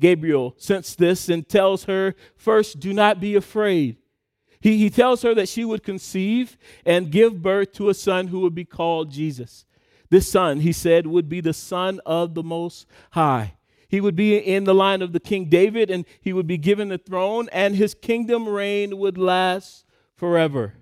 Gabriel 0.00 0.56
sensed 0.56 0.98
this 0.98 1.28
and 1.28 1.48
tells 1.48 1.84
her, 1.84 2.16
First, 2.34 2.80
do 2.80 2.92
not 2.92 3.20
be 3.20 3.36
afraid. 3.36 3.98
He, 4.58 4.78
he 4.78 4.90
tells 4.90 5.22
her 5.22 5.32
that 5.36 5.48
she 5.48 5.64
would 5.64 5.84
conceive 5.84 6.58
and 6.84 7.12
give 7.12 7.40
birth 7.40 7.70
to 7.74 7.88
a 7.88 7.94
son 7.94 8.26
who 8.26 8.40
would 8.40 8.56
be 8.56 8.64
called 8.64 9.12
Jesus. 9.12 9.64
This 10.10 10.28
son, 10.28 10.58
he 10.58 10.72
said, 10.72 11.06
would 11.06 11.28
be 11.28 11.40
the 11.40 11.52
son 11.52 12.00
of 12.04 12.34
the 12.34 12.42
Most 12.42 12.88
High. 13.12 13.57
He 13.88 14.00
would 14.02 14.14
be 14.14 14.36
in 14.36 14.64
the 14.64 14.74
line 14.74 15.00
of 15.00 15.12
the 15.12 15.20
King 15.20 15.46
David 15.46 15.90
and 15.90 16.04
he 16.20 16.32
would 16.32 16.46
be 16.46 16.58
given 16.58 16.90
the 16.90 16.98
throne, 16.98 17.48
and 17.52 17.74
his 17.74 17.94
kingdom 17.94 18.48
reign 18.48 18.98
would 18.98 19.16
last 19.16 19.84
forever. 20.14 20.74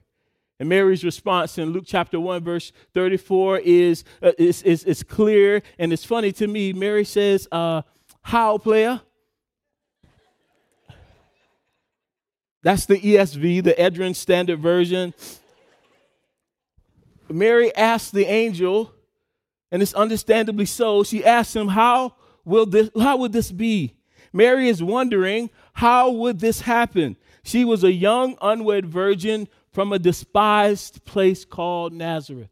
And 0.58 0.68
Mary's 0.68 1.04
response 1.04 1.58
in 1.58 1.70
Luke 1.70 1.84
chapter 1.86 2.18
1, 2.18 2.42
verse 2.42 2.72
34 2.94 3.58
is, 3.58 4.04
uh, 4.22 4.32
is, 4.38 4.62
is, 4.62 4.84
is, 4.84 5.02
clear 5.02 5.62
and 5.78 5.92
it's 5.92 6.04
funny 6.04 6.32
to 6.32 6.46
me. 6.46 6.72
Mary 6.72 7.04
says, 7.04 7.46
uh, 7.52 7.82
How, 8.22 8.58
player? 8.58 9.02
That's 12.62 12.86
the 12.86 12.98
ESV, 12.98 13.62
the 13.62 13.74
Edrin 13.74 14.16
Standard 14.16 14.58
Version. 14.58 15.14
Mary 17.28 17.74
asked 17.76 18.12
the 18.12 18.24
angel, 18.24 18.92
and 19.70 19.82
it's 19.82 19.94
understandably 19.94 20.66
so. 20.66 21.04
She 21.04 21.24
asked 21.24 21.54
him, 21.54 21.68
How 21.68 22.14
will 22.46 22.64
this, 22.64 22.88
how 22.98 23.18
would 23.18 23.32
this 23.32 23.52
be? 23.52 23.94
Mary 24.32 24.68
is 24.68 24.82
wondering, 24.82 25.50
how 25.74 26.10
would 26.10 26.40
this 26.40 26.62
happen? 26.62 27.16
She 27.42 27.64
was 27.64 27.84
a 27.84 27.92
young, 27.92 28.36
unwed 28.40 28.86
virgin 28.86 29.48
from 29.72 29.92
a 29.92 29.98
despised 29.98 31.04
place 31.04 31.44
called 31.44 31.92
Nazareth. 31.92 32.48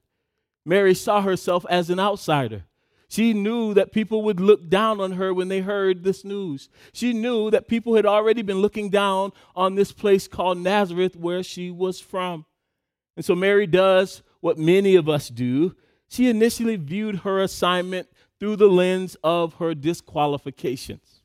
Mary 0.66 0.94
saw 0.94 1.22
herself 1.22 1.64
as 1.70 1.88
an 1.88 1.98
outsider. 1.98 2.64
She 3.08 3.32
knew 3.32 3.74
that 3.74 3.92
people 3.92 4.22
would 4.22 4.40
look 4.40 4.68
down 4.68 5.00
on 5.00 5.12
her 5.12 5.32
when 5.32 5.48
they 5.48 5.60
heard 5.60 6.02
this 6.02 6.24
news. 6.24 6.68
She 6.92 7.12
knew 7.12 7.50
that 7.50 7.68
people 7.68 7.94
had 7.94 8.06
already 8.06 8.42
been 8.42 8.58
looking 8.58 8.90
down 8.90 9.32
on 9.54 9.74
this 9.74 9.92
place 9.92 10.26
called 10.26 10.58
Nazareth 10.58 11.14
where 11.14 11.42
she 11.42 11.70
was 11.70 12.00
from. 12.00 12.44
And 13.16 13.24
so 13.24 13.34
Mary 13.34 13.66
does 13.66 14.22
what 14.40 14.58
many 14.58 14.96
of 14.96 15.08
us 15.08 15.28
do. 15.28 15.76
She 16.08 16.28
initially 16.28 16.76
viewed 16.76 17.20
her 17.20 17.40
assignment 17.40 18.08
through 18.41 18.57
the 18.57 18.69
lens 18.69 19.17
of 19.23 19.55
her 19.55 19.75
disqualifications. 19.75 21.23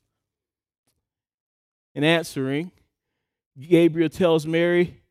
In 1.94 2.04
answering, 2.04 2.70
Gabriel 3.58 4.08
tells 4.08 4.46
Mary, 4.46 5.02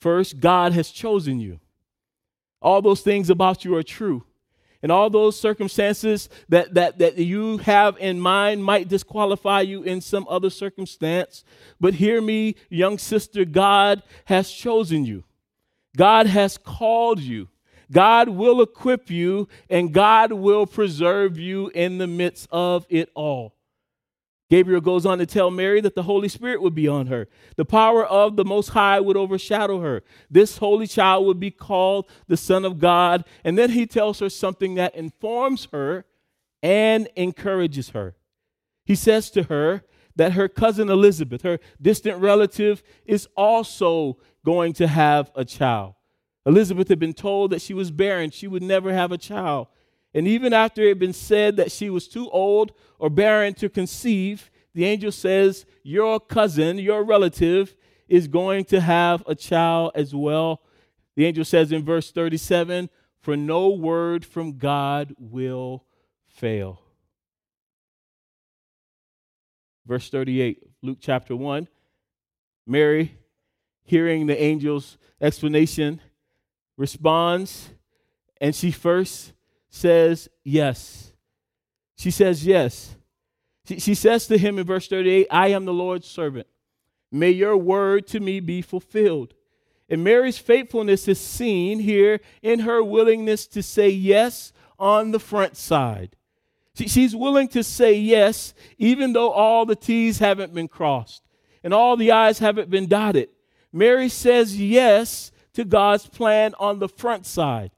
first, 0.00 0.40
God 0.40 0.72
has 0.72 0.90
chosen 0.90 1.40
you. 1.40 1.60
All 2.62 2.80
those 2.80 3.00
things 3.02 3.28
about 3.28 3.64
you 3.64 3.74
are 3.76 3.82
true. 3.82 4.24
And 4.82 4.92
all 4.92 5.10
those 5.10 5.38
circumstances 5.38 6.28
that, 6.48 6.74
that, 6.74 6.98
that 6.98 7.16
you 7.16 7.58
have 7.58 7.96
in 7.98 8.20
mind 8.20 8.62
might 8.64 8.88
disqualify 8.88 9.62
you 9.62 9.82
in 9.82 10.00
some 10.00 10.26
other 10.28 10.50
circumstance. 10.50 11.44
But 11.80 11.94
hear 11.94 12.20
me, 12.20 12.54
young 12.68 12.98
sister, 12.98 13.44
God 13.44 14.02
has 14.26 14.50
chosen 14.50 15.04
you. 15.04 15.24
God 15.96 16.26
has 16.26 16.56
called 16.58 17.20
you. 17.20 17.48
God 17.90 18.28
will 18.28 18.60
equip 18.60 19.10
you 19.10 19.48
and 19.70 19.92
God 19.92 20.32
will 20.32 20.66
preserve 20.66 21.38
you 21.38 21.68
in 21.74 21.98
the 21.98 22.06
midst 22.06 22.48
of 22.50 22.86
it 22.88 23.10
all. 23.14 23.56
Gabriel 24.48 24.80
goes 24.80 25.04
on 25.04 25.18
to 25.18 25.26
tell 25.26 25.50
Mary 25.50 25.80
that 25.80 25.96
the 25.96 26.04
Holy 26.04 26.28
Spirit 26.28 26.62
would 26.62 26.74
be 26.74 26.86
on 26.86 27.08
her. 27.08 27.26
The 27.56 27.64
power 27.64 28.06
of 28.06 28.36
the 28.36 28.44
Most 28.44 28.68
High 28.68 29.00
would 29.00 29.16
overshadow 29.16 29.80
her. 29.80 30.04
This 30.30 30.58
holy 30.58 30.86
child 30.86 31.26
would 31.26 31.40
be 31.40 31.50
called 31.50 32.06
the 32.28 32.36
Son 32.36 32.64
of 32.64 32.78
God. 32.78 33.24
And 33.42 33.58
then 33.58 33.70
he 33.70 33.86
tells 33.86 34.20
her 34.20 34.30
something 34.30 34.76
that 34.76 34.94
informs 34.94 35.66
her 35.72 36.04
and 36.62 37.08
encourages 37.16 37.90
her. 37.90 38.14
He 38.84 38.94
says 38.94 39.30
to 39.30 39.44
her 39.44 39.82
that 40.14 40.32
her 40.32 40.48
cousin 40.48 40.88
Elizabeth, 40.90 41.42
her 41.42 41.58
distant 41.82 42.20
relative, 42.20 42.84
is 43.04 43.26
also 43.36 44.18
going 44.44 44.74
to 44.74 44.86
have 44.86 45.32
a 45.34 45.44
child. 45.44 45.95
Elizabeth 46.46 46.88
had 46.88 47.00
been 47.00 47.12
told 47.12 47.50
that 47.50 47.60
she 47.60 47.74
was 47.74 47.90
barren, 47.90 48.30
she 48.30 48.46
would 48.46 48.62
never 48.62 48.92
have 48.92 49.10
a 49.10 49.18
child. 49.18 49.66
And 50.14 50.28
even 50.28 50.52
after 50.52 50.82
it 50.82 50.90
had 50.90 50.98
been 50.98 51.12
said 51.12 51.56
that 51.56 51.72
she 51.72 51.90
was 51.90 52.08
too 52.08 52.30
old 52.30 52.72
or 52.98 53.10
barren 53.10 53.52
to 53.54 53.68
conceive, 53.68 54.50
the 54.72 54.84
angel 54.84 55.10
says, 55.10 55.66
Your 55.82 56.20
cousin, 56.20 56.78
your 56.78 57.04
relative, 57.04 57.74
is 58.08 58.28
going 58.28 58.64
to 58.66 58.80
have 58.80 59.24
a 59.26 59.34
child 59.34 59.92
as 59.94 60.14
well. 60.14 60.62
The 61.16 61.26
angel 61.26 61.44
says 61.44 61.72
in 61.72 61.84
verse 61.84 62.12
37 62.12 62.88
For 63.20 63.36
no 63.36 63.70
word 63.70 64.24
from 64.24 64.58
God 64.58 65.14
will 65.18 65.84
fail. 66.28 66.80
Verse 69.84 70.08
38, 70.10 70.62
Luke 70.82 70.98
chapter 71.00 71.34
1. 71.34 71.68
Mary, 72.66 73.16
hearing 73.84 74.26
the 74.26 74.40
angel's 74.40 74.98
explanation, 75.20 76.00
responds, 76.76 77.70
and 78.40 78.54
she 78.54 78.70
first 78.70 79.32
says 79.70 80.28
yes. 80.44 81.12
She 81.96 82.10
says 82.10 82.46
yes. 82.46 82.96
She, 83.66 83.80
she 83.80 83.94
says 83.94 84.26
to 84.28 84.38
him 84.38 84.58
in 84.58 84.66
verse 84.66 84.88
38, 84.88 85.26
I 85.30 85.48
am 85.48 85.64
the 85.64 85.72
Lord's 85.72 86.06
servant. 86.06 86.46
May 87.10 87.30
your 87.30 87.56
word 87.56 88.06
to 88.08 88.20
me 88.20 88.40
be 88.40 88.62
fulfilled. 88.62 89.34
And 89.88 90.02
Mary's 90.02 90.38
faithfulness 90.38 91.06
is 91.08 91.20
seen 91.20 91.78
here 91.78 92.20
in 92.42 92.60
her 92.60 92.82
willingness 92.82 93.46
to 93.48 93.62
say 93.62 93.88
yes 93.88 94.52
on 94.78 95.12
the 95.12 95.20
front 95.20 95.56
side. 95.56 96.16
She, 96.74 96.88
she's 96.88 97.16
willing 97.16 97.48
to 97.48 97.62
say 97.62 97.94
yes, 97.94 98.52
even 98.78 99.12
though 99.12 99.30
all 99.30 99.64
the 99.64 99.76
T's 99.76 100.18
haven't 100.18 100.52
been 100.52 100.68
crossed 100.68 101.22
and 101.62 101.72
all 101.72 101.96
the 101.96 102.12
I's 102.12 102.38
haven't 102.38 102.70
been 102.70 102.86
dotted. 102.86 103.30
Mary 103.72 104.08
says 104.08 104.60
yes 104.60 105.32
to 105.56 105.64
God's 105.64 106.06
plan 106.06 106.54
on 106.58 106.78
the 106.80 106.88
front 106.88 107.24
side. 107.24 107.70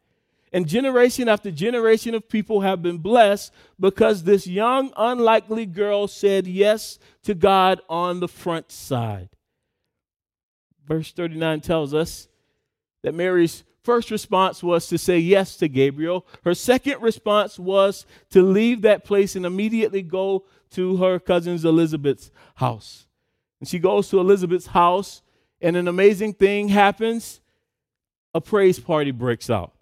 And 0.52 0.66
generation 0.66 1.28
after 1.28 1.52
generation 1.52 2.12
of 2.12 2.28
people 2.28 2.62
have 2.62 2.82
been 2.82 2.98
blessed 2.98 3.52
because 3.78 4.24
this 4.24 4.48
young, 4.48 4.92
unlikely 4.96 5.64
girl 5.64 6.08
said 6.08 6.48
yes 6.48 6.98
to 7.22 7.34
God 7.34 7.80
on 7.88 8.18
the 8.18 8.26
front 8.26 8.72
side. 8.72 9.28
Verse 10.88 11.12
39 11.12 11.60
tells 11.60 11.94
us 11.94 12.26
that 13.02 13.14
Mary's 13.14 13.62
first 13.84 14.10
response 14.10 14.60
was 14.60 14.88
to 14.88 14.98
say 14.98 15.20
yes 15.20 15.56
to 15.58 15.68
Gabriel. 15.68 16.26
Her 16.42 16.56
second 16.56 17.00
response 17.00 17.60
was 17.60 18.06
to 18.30 18.42
leave 18.42 18.82
that 18.82 19.04
place 19.04 19.36
and 19.36 19.46
immediately 19.46 20.02
go 20.02 20.46
to 20.70 20.96
her 20.96 21.20
cousin's 21.20 21.64
Elizabeth's 21.64 22.32
house. 22.56 23.06
And 23.60 23.68
she 23.68 23.78
goes 23.78 24.08
to 24.08 24.18
Elizabeth's 24.18 24.66
house, 24.66 25.22
and 25.60 25.76
an 25.76 25.86
amazing 25.86 26.34
thing 26.34 26.68
happens 26.68 27.40
a 28.34 28.40
praise 28.40 28.78
party 28.78 29.10
breaks 29.10 29.50
out. 29.50 29.72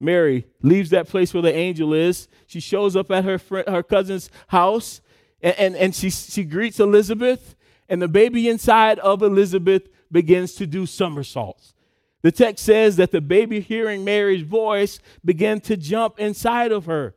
Mary 0.00 0.46
leaves 0.62 0.90
that 0.90 1.08
place 1.08 1.32
where 1.32 1.42
the 1.42 1.54
angel 1.54 1.94
is. 1.94 2.26
She 2.46 2.58
shows 2.60 2.96
up 2.96 3.10
at 3.10 3.24
her 3.24 3.38
friend, 3.38 3.68
her 3.68 3.82
cousin's 3.82 4.30
house, 4.48 5.00
and, 5.40 5.56
and, 5.58 5.76
and 5.76 5.94
she, 5.94 6.10
she 6.10 6.44
greets 6.44 6.80
Elizabeth, 6.80 7.54
and 7.88 8.02
the 8.02 8.08
baby 8.08 8.48
inside 8.48 8.98
of 8.98 9.22
Elizabeth 9.22 9.88
begins 10.10 10.54
to 10.54 10.66
do 10.66 10.86
somersaults. 10.86 11.74
The 12.22 12.32
text 12.32 12.64
says 12.64 12.96
that 12.96 13.10
the 13.10 13.20
baby, 13.20 13.60
hearing 13.60 14.04
Mary's 14.04 14.42
voice, 14.42 15.00
began 15.24 15.60
to 15.62 15.76
jump 15.76 16.18
inside 16.18 16.72
of 16.72 16.86
her. 16.86 17.14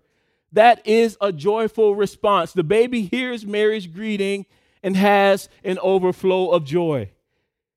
That 0.51 0.85
is 0.87 1.17
a 1.21 1.31
joyful 1.31 1.95
response. 1.95 2.53
The 2.53 2.63
baby 2.63 3.03
hears 3.03 3.45
Mary's 3.45 3.87
greeting 3.87 4.45
and 4.81 4.95
has 4.95 5.49
an 5.63 5.77
overflow 5.79 6.49
of 6.51 6.65
joy. 6.65 7.11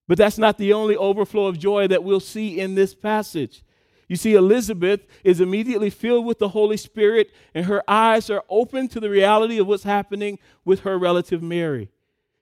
But 0.09 0.17
that's 0.17 0.39
not 0.39 0.57
the 0.57 0.73
only 0.73 0.97
overflow 0.97 1.47
of 1.47 1.59
joy 1.59 1.87
that 1.89 2.03
we'll 2.03 2.19
see 2.19 2.59
in 2.59 2.75
this 2.75 2.95
passage. 2.95 3.63
You 4.09 4.17
see, 4.17 4.35
Elizabeth 4.35 5.07
is 5.23 5.41
immediately 5.41 5.91
filled 5.91 6.25
with 6.25 6.39
the 6.39 6.49
Holy 6.49 6.79
Spirit, 6.79 7.31
and 7.55 7.67
her 7.67 7.83
eyes 7.87 8.31
are 8.31 8.43
open 8.49 8.89
to 8.89 9.01
the 9.01 9.11
reality 9.11 9.59
of 9.59 9.67
what's 9.67 9.85
happening 9.85 10.39
with 10.65 10.81
her 10.81 10.99
relative 10.99 11.43
Mary. 11.43 11.91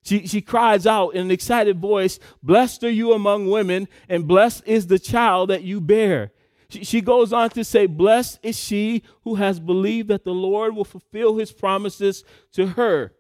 She, 0.05 0.29
she 0.29 0.41
cries 0.41 0.87
out 0.87 1.11
in 1.11 1.23
an 1.23 1.31
excited 1.33 1.81
voice, 1.81 2.21
Blessed 2.41 2.85
are 2.85 2.91
you 2.91 3.13
among 3.13 3.51
women, 3.51 3.89
and 4.09 4.29
blessed 4.29 4.63
is 4.65 4.87
the 4.87 5.01
child 5.01 5.51
that 5.51 5.65
you 5.65 5.81
bear. 5.81 6.31
She, 6.69 6.85
she 6.85 7.01
goes 7.01 7.33
on 7.33 7.51
to 7.51 7.65
say, 7.65 7.87
Blessed 7.87 8.39
is 8.45 8.57
she 8.57 9.03
who 9.25 9.35
has 9.35 9.59
believed 9.59 10.07
that 10.09 10.23
the 10.23 10.33
Lord 10.35 10.77
will 10.77 10.85
fulfill 10.85 11.37
his 11.37 11.51
promises 11.51 12.23
to 12.53 12.69
her. 12.69 13.13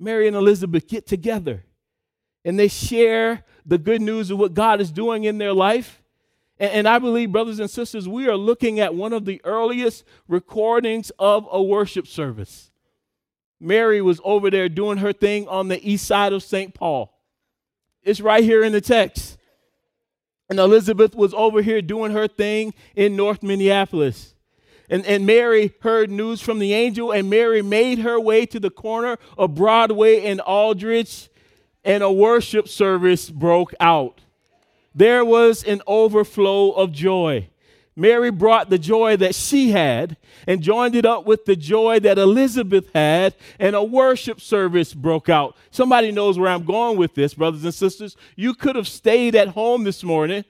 Mary 0.00 0.26
and 0.26 0.36
Elizabeth 0.36 0.88
get 0.88 1.06
together 1.06 1.64
and 2.44 2.58
they 2.58 2.68
share 2.68 3.44
the 3.64 3.78
good 3.78 4.02
news 4.02 4.30
of 4.30 4.38
what 4.38 4.54
God 4.54 4.80
is 4.80 4.90
doing 4.90 5.24
in 5.24 5.38
their 5.38 5.52
life. 5.52 6.02
And, 6.58 6.70
and, 6.72 6.88
I 6.88 6.98
believe, 6.98 7.32
brothers 7.32 7.58
and 7.58 7.70
sisters, 7.70 8.08
we 8.08 8.28
are 8.28 8.36
looking 8.36 8.78
at 8.80 8.94
one 8.94 9.12
of 9.12 9.24
the 9.24 9.40
earliest 9.44 10.04
recordings 10.28 11.10
of 11.18 11.48
a 11.50 11.62
worship 11.62 12.06
service. 12.06 12.70
Mary 13.60 14.02
was 14.02 14.20
over 14.24 14.50
there 14.50 14.68
doing 14.68 14.98
her 14.98 15.12
thing 15.12 15.48
on 15.48 15.68
the 15.68 15.90
east 15.90 16.06
side 16.06 16.32
of 16.32 16.42
St. 16.42 16.74
Paul. 16.74 17.12
It's 18.02 18.20
right 18.20 18.44
here 18.44 18.62
in 18.62 18.72
the 18.72 18.80
text. 18.80 19.38
And 20.50 20.58
Elizabeth 20.58 21.14
was 21.14 21.32
over 21.32 21.62
here 21.62 21.80
doing 21.80 22.12
her 22.12 22.28
thing 22.28 22.74
in 22.94 23.16
North 23.16 23.42
Minneapolis. 23.42 24.34
And, 24.90 25.06
and 25.06 25.24
Mary 25.24 25.72
heard 25.80 26.10
news 26.10 26.42
from 26.42 26.58
the 26.58 26.74
angel, 26.74 27.10
and 27.10 27.30
Mary 27.30 27.62
made 27.62 28.00
her 28.00 28.20
way 28.20 28.44
to 28.46 28.60
the 28.60 28.70
corner 28.70 29.16
of 29.38 29.54
Broadway 29.54 30.26
and 30.26 30.40
Aldrich, 30.42 31.30
and 31.84 32.02
a 32.02 32.10
worship 32.10 32.68
service 32.68 33.30
broke 33.30 33.74
out 33.78 34.20
there 34.94 35.24
was 35.24 35.64
an 35.64 35.82
overflow 35.86 36.70
of 36.70 36.92
joy. 36.92 37.48
Mary 37.96 38.30
brought 38.30 38.70
the 38.70 38.78
joy 38.78 39.16
that 39.16 39.34
she 39.34 39.70
had 39.70 40.16
and 40.46 40.62
joined 40.62 40.94
it 40.94 41.06
up 41.06 41.26
with 41.26 41.44
the 41.44 41.54
joy 41.54 42.00
that 42.00 42.18
Elizabeth 42.18 42.88
had, 42.92 43.34
and 43.58 43.76
a 43.76 43.84
worship 43.84 44.40
service 44.40 44.92
broke 44.94 45.28
out. 45.28 45.56
Somebody 45.70 46.10
knows 46.10 46.38
where 46.38 46.50
I'm 46.50 46.64
going 46.64 46.96
with 46.96 47.14
this, 47.14 47.34
brothers 47.34 47.64
and 47.64 47.74
sisters. 47.74 48.16
You 48.34 48.54
could 48.54 48.74
have 48.74 48.88
stayed 48.88 49.36
at 49.36 49.48
home 49.48 49.84
this 49.84 50.02
morning 50.02 50.44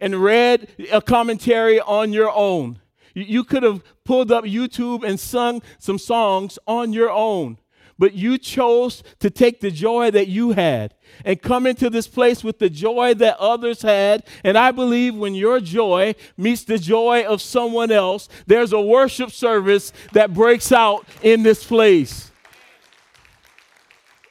and 0.00 0.22
read 0.22 0.68
a 0.90 1.02
commentary 1.02 1.80
on 1.80 2.12
your 2.12 2.30
own. 2.34 2.80
You 3.14 3.44
could 3.44 3.62
have 3.62 3.82
pulled 4.04 4.32
up 4.32 4.44
YouTube 4.44 5.02
and 5.02 5.18
sung 5.20 5.62
some 5.78 5.98
songs 5.98 6.58
on 6.66 6.92
your 6.92 7.10
own 7.10 7.58
but 7.98 8.14
you 8.14 8.38
chose 8.38 9.02
to 9.20 9.30
take 9.30 9.60
the 9.60 9.70
joy 9.70 10.10
that 10.10 10.28
you 10.28 10.52
had 10.52 10.94
and 11.24 11.40
come 11.40 11.66
into 11.66 11.88
this 11.88 12.06
place 12.06 12.44
with 12.44 12.58
the 12.58 12.68
joy 12.68 13.14
that 13.14 13.38
others 13.38 13.82
had. 13.82 14.24
And 14.44 14.58
I 14.58 14.70
believe 14.70 15.14
when 15.14 15.34
your 15.34 15.60
joy 15.60 16.14
meets 16.36 16.64
the 16.64 16.78
joy 16.78 17.24
of 17.24 17.40
someone 17.40 17.90
else, 17.90 18.28
there's 18.46 18.72
a 18.72 18.80
worship 18.80 19.30
service 19.30 19.92
that 20.12 20.34
breaks 20.34 20.72
out 20.72 21.06
in 21.22 21.42
this 21.42 21.64
place. 21.64 22.30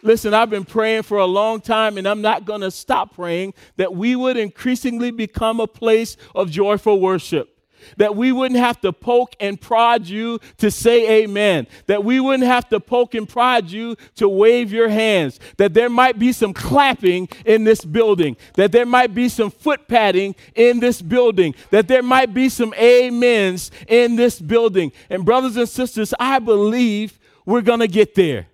Listen, 0.01 0.35
I've 0.35 0.51
been 0.51 0.65
praying 0.65 1.01
for 1.01 1.17
a 1.17 1.25
long 1.25 1.61
time, 1.61 1.97
and 1.97 2.07
I'm 2.07 2.21
not 2.21 2.45
going 2.45 2.61
to 2.61 2.69
stop 2.69 3.15
praying 3.15 3.55
that 3.77 3.95
we 3.95 4.15
would 4.15 4.37
increasingly 4.37 5.09
become 5.09 5.59
a 5.59 5.65
place 5.65 6.15
of 6.35 6.51
joyful 6.51 7.01
worship 7.01 7.54
that 7.97 8.15
we 8.15 8.31
wouldn't 8.31 8.59
have 8.59 8.79
to 8.81 8.91
poke 8.93 9.35
and 9.39 9.59
prod 9.59 10.07
you 10.07 10.39
to 10.57 10.71
say 10.71 11.23
amen, 11.23 11.67
that 11.87 12.03
we 12.03 12.19
wouldn't 12.19 12.47
have 12.47 12.67
to 12.69 12.79
poke 12.79 13.15
and 13.15 13.27
prod 13.27 13.69
you 13.69 13.95
to 14.15 14.27
wave 14.27 14.71
your 14.71 14.89
hands, 14.89 15.39
that 15.57 15.73
there 15.73 15.89
might 15.89 16.19
be 16.19 16.31
some 16.31 16.53
clapping 16.53 17.27
in 17.45 17.63
this 17.63 17.83
building, 17.83 18.37
that 18.55 18.71
there 18.71 18.85
might 18.85 19.13
be 19.13 19.29
some 19.29 19.51
foot 19.51 19.87
patting 19.87 20.35
in 20.55 20.79
this 20.79 21.01
building, 21.01 21.53
that 21.71 21.87
there 21.87 22.03
might 22.03 22.33
be 22.33 22.49
some 22.49 22.73
amens 22.73 23.71
in 23.87 24.15
this 24.15 24.39
building. 24.39 24.91
And, 25.09 25.25
brothers 25.25 25.57
and 25.57 25.67
sisters, 25.69 26.13
I 26.19 26.39
believe 26.39 27.19
we're 27.45 27.61
going 27.61 27.79
to 27.79 27.87
get 27.87 28.15
there. 28.15 28.47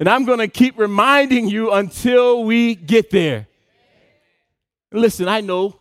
And 0.00 0.08
I'm 0.08 0.24
going 0.24 0.38
to 0.38 0.48
keep 0.48 0.78
reminding 0.78 1.48
you 1.48 1.72
until 1.72 2.44
we 2.44 2.74
get 2.74 3.10
there. 3.10 3.48
Listen, 4.92 5.28
I 5.28 5.40
know 5.40 5.80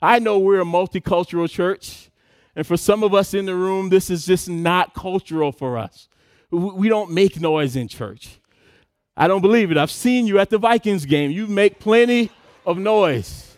I 0.00 0.18
know 0.18 0.38
we're 0.38 0.60
a 0.60 0.64
multicultural 0.64 1.50
church, 1.50 2.10
and 2.54 2.66
for 2.66 2.76
some 2.76 3.02
of 3.02 3.14
us 3.14 3.34
in 3.34 3.46
the 3.46 3.54
room, 3.54 3.88
this 3.88 4.10
is 4.10 4.26
just 4.26 4.48
not 4.48 4.94
cultural 4.94 5.52
for 5.52 5.76
us. 5.76 6.08
We 6.50 6.88
don't 6.88 7.10
make 7.10 7.40
noise 7.40 7.76
in 7.76 7.88
church. 7.88 8.38
I 9.16 9.26
don't 9.26 9.42
believe 9.42 9.70
it. 9.70 9.76
I've 9.76 9.90
seen 9.90 10.26
you 10.26 10.38
at 10.38 10.50
the 10.50 10.58
Vikings 10.58 11.04
game. 11.04 11.30
You 11.30 11.46
make 11.46 11.80
plenty 11.80 12.30
of 12.64 12.78
noise. 12.78 13.56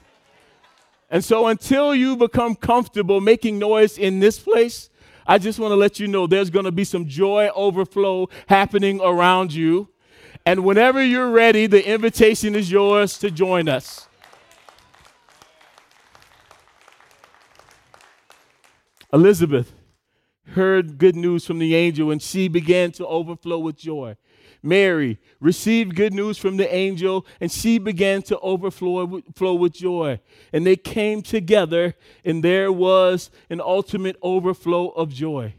And 1.10 1.24
so 1.24 1.48
until 1.48 1.94
you 1.94 2.16
become 2.16 2.54
comfortable 2.54 3.20
making 3.20 3.58
noise 3.58 3.98
in 3.98 4.20
this 4.20 4.38
place, 4.38 4.88
I 5.26 5.38
just 5.38 5.58
want 5.58 5.72
to 5.72 5.76
let 5.76 6.00
you 6.00 6.08
know 6.08 6.26
there's 6.26 6.50
going 6.50 6.64
to 6.64 6.72
be 6.72 6.84
some 6.84 7.06
joy 7.06 7.50
overflow 7.54 8.28
happening 8.48 9.00
around 9.00 9.52
you. 9.52 9.88
And 10.46 10.64
whenever 10.64 11.04
you're 11.04 11.30
ready, 11.30 11.66
the 11.66 11.86
invitation 11.86 12.54
is 12.54 12.70
yours 12.70 13.18
to 13.18 13.30
join 13.30 13.68
us. 13.68 14.08
Elizabeth 19.12 19.72
heard 20.54 20.98
good 20.98 21.16
news 21.16 21.46
from 21.46 21.58
the 21.58 21.74
angel 21.74 22.10
and 22.10 22.20
she 22.22 22.48
began 22.48 22.92
to 22.92 23.06
overflow 23.06 23.58
with 23.58 23.76
joy. 23.76 24.16
Mary 24.62 25.18
received 25.40 25.96
good 25.96 26.12
news 26.12 26.36
from 26.36 26.56
the 26.56 26.74
angel 26.74 27.24
and 27.40 27.50
she 27.50 27.78
began 27.78 28.20
to 28.22 28.38
overflow 28.40 29.22
flow 29.34 29.54
with 29.54 29.72
joy. 29.72 30.20
And 30.52 30.66
they 30.66 30.76
came 30.76 31.22
together 31.22 31.94
and 32.24 32.42
there 32.42 32.70
was 32.70 33.30
an 33.48 33.60
ultimate 33.60 34.16
overflow 34.22 34.88
of 34.88 35.12
joy. 35.12 35.54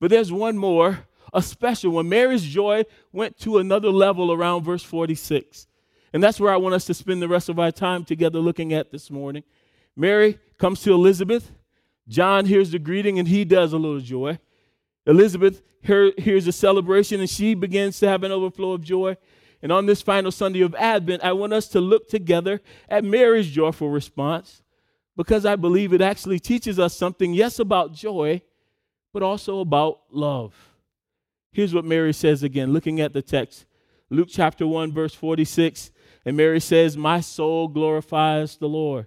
But 0.00 0.10
there's 0.10 0.32
one 0.32 0.58
more 0.58 1.06
a 1.32 1.42
special 1.42 1.92
one. 1.92 2.08
Mary's 2.08 2.42
joy 2.42 2.84
went 3.12 3.38
to 3.38 3.58
another 3.58 3.90
level 3.90 4.32
around 4.32 4.64
verse 4.64 4.82
46. 4.82 5.66
And 6.12 6.22
that's 6.22 6.40
where 6.40 6.52
I 6.52 6.56
want 6.56 6.74
us 6.74 6.84
to 6.86 6.94
spend 6.94 7.22
the 7.22 7.28
rest 7.28 7.48
of 7.48 7.58
our 7.58 7.70
time 7.70 8.04
together 8.04 8.40
looking 8.40 8.72
at 8.72 8.90
this 8.90 9.10
morning. 9.10 9.44
Mary 9.94 10.38
comes 10.58 10.82
to 10.82 10.92
Elizabeth. 10.92 11.52
John 12.10 12.44
hears 12.44 12.72
the 12.72 12.78
greeting 12.80 13.18
and 13.20 13.28
he 13.28 13.44
does 13.44 13.72
a 13.72 13.78
little 13.78 14.00
joy. 14.00 14.38
Elizabeth 15.06 15.62
hears 15.80 16.46
a 16.46 16.52
celebration 16.52 17.20
and 17.20 17.30
she 17.30 17.54
begins 17.54 18.00
to 18.00 18.08
have 18.08 18.24
an 18.24 18.32
overflow 18.32 18.72
of 18.72 18.82
joy. 18.82 19.16
And 19.62 19.70
on 19.70 19.86
this 19.86 20.02
final 20.02 20.32
Sunday 20.32 20.60
of 20.62 20.74
Advent, 20.74 21.22
I 21.22 21.32
want 21.32 21.52
us 21.52 21.68
to 21.68 21.80
look 21.80 22.08
together 22.08 22.60
at 22.88 23.04
Mary's 23.04 23.48
joyful 23.48 23.90
response 23.90 24.62
because 25.16 25.46
I 25.46 25.54
believe 25.54 25.92
it 25.92 26.00
actually 26.00 26.40
teaches 26.40 26.78
us 26.78 26.96
something, 26.96 27.32
yes, 27.32 27.58
about 27.60 27.94
joy, 27.94 28.42
but 29.12 29.22
also 29.22 29.60
about 29.60 30.00
love. 30.10 30.54
Here's 31.52 31.74
what 31.74 31.84
Mary 31.84 32.12
says 32.12 32.42
again, 32.42 32.72
looking 32.72 33.00
at 33.00 33.12
the 33.12 33.22
text 33.22 33.66
Luke 34.08 34.28
chapter 34.28 34.66
1, 34.66 34.92
verse 34.92 35.14
46. 35.14 35.92
And 36.24 36.36
Mary 36.36 36.60
says, 36.60 36.96
My 36.96 37.20
soul 37.20 37.68
glorifies 37.68 38.56
the 38.56 38.68
Lord, 38.68 39.06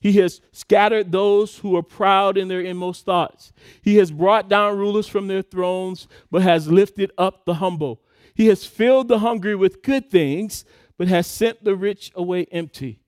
He 0.00 0.14
has 0.14 0.40
scattered 0.50 1.12
those 1.12 1.58
who 1.58 1.76
are 1.76 1.82
proud 1.82 2.38
in 2.38 2.48
their 2.48 2.62
inmost 2.62 3.04
thoughts. 3.04 3.52
He 3.82 3.96
has 3.96 4.10
brought 4.10 4.48
down 4.48 4.78
rulers 4.78 5.06
from 5.06 5.28
their 5.28 5.42
thrones, 5.42 6.08
but 6.30 6.42
has 6.42 6.68
lifted 6.68 7.12
up 7.18 7.44
the 7.44 7.54
humble. 7.54 8.00
He 8.34 8.46
has 8.46 8.64
filled 8.64 9.08
the 9.08 9.18
hungry 9.18 9.54
with 9.54 9.82
good 9.82 10.10
things, 10.10 10.64
but 10.96 11.08
has 11.08 11.26
sent 11.26 11.64
the 11.64 11.76
rich 11.76 12.10
away 12.14 12.46
empty. 12.50 13.00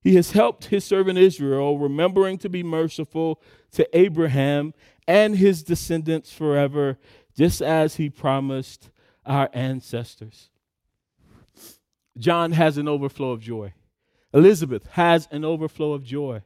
He 0.00 0.14
has 0.14 0.30
helped 0.30 0.66
his 0.66 0.84
servant 0.84 1.18
Israel, 1.18 1.78
remembering 1.78 2.38
to 2.38 2.48
be 2.48 2.62
merciful 2.62 3.42
to 3.72 3.88
Abraham 3.98 4.72
and 5.08 5.36
his 5.36 5.64
descendants 5.64 6.32
forever, 6.32 6.96
just 7.36 7.60
as 7.60 7.96
he 7.96 8.08
promised 8.08 8.90
our 9.24 9.50
ancestors. 9.52 10.50
John 12.16 12.52
has 12.52 12.78
an 12.78 12.86
overflow 12.86 13.32
of 13.32 13.40
joy. 13.40 13.72
Elizabeth 14.36 14.86
has 14.92 15.26
an 15.30 15.46
overflow 15.46 15.94
of 15.94 16.04
joy. 16.04 16.42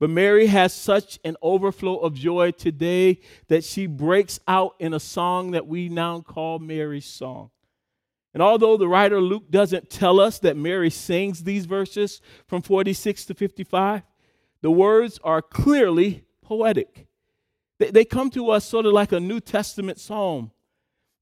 But 0.00 0.10
Mary 0.10 0.46
has 0.46 0.72
such 0.72 1.20
an 1.24 1.36
overflow 1.40 1.96
of 1.96 2.14
joy 2.14 2.50
today 2.50 3.20
that 3.46 3.62
she 3.62 3.86
breaks 3.86 4.40
out 4.48 4.74
in 4.80 4.92
a 4.92 5.00
song 5.00 5.52
that 5.52 5.68
we 5.68 5.88
now 5.88 6.20
call 6.20 6.58
Mary's 6.58 7.06
song. 7.06 7.50
And 8.34 8.42
although 8.42 8.76
the 8.76 8.88
writer 8.88 9.20
Luke 9.20 9.50
doesn't 9.50 9.88
tell 9.88 10.18
us 10.18 10.40
that 10.40 10.56
Mary 10.56 10.90
sings 10.90 11.44
these 11.44 11.64
verses 11.64 12.20
from 12.48 12.60
46 12.60 13.26
to 13.26 13.34
55, 13.34 14.02
the 14.60 14.70
words 14.70 15.20
are 15.22 15.40
clearly 15.40 16.24
poetic. 16.42 17.06
They, 17.78 18.04
come 18.04 18.30
to 18.30 18.50
us 18.50 18.64
sort 18.64 18.86
of 18.86 18.92
like 18.92 19.12
a 19.12 19.20
New 19.20 19.38
Testament 19.38 20.00
psalm. 20.00 20.50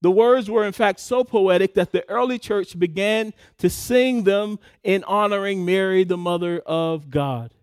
The 0.01 0.11
words 0.11 0.49
were, 0.49 0.63
in 0.63 0.73
fact, 0.73 0.99
so 0.99 1.23
poetic 1.23 1.73
that 1.73 1.91
the 1.91 2.07
early 2.09 2.37
church 2.37 2.77
began 2.77 3.33
to 3.57 3.69
sing 3.69 4.23
them 4.23 4.59
in 4.83 5.03
honoring 5.05 5.65
Mary, 5.65 6.03
the 6.03 6.17
mother 6.17 6.59
of 6.59 7.09
God. 7.09 7.53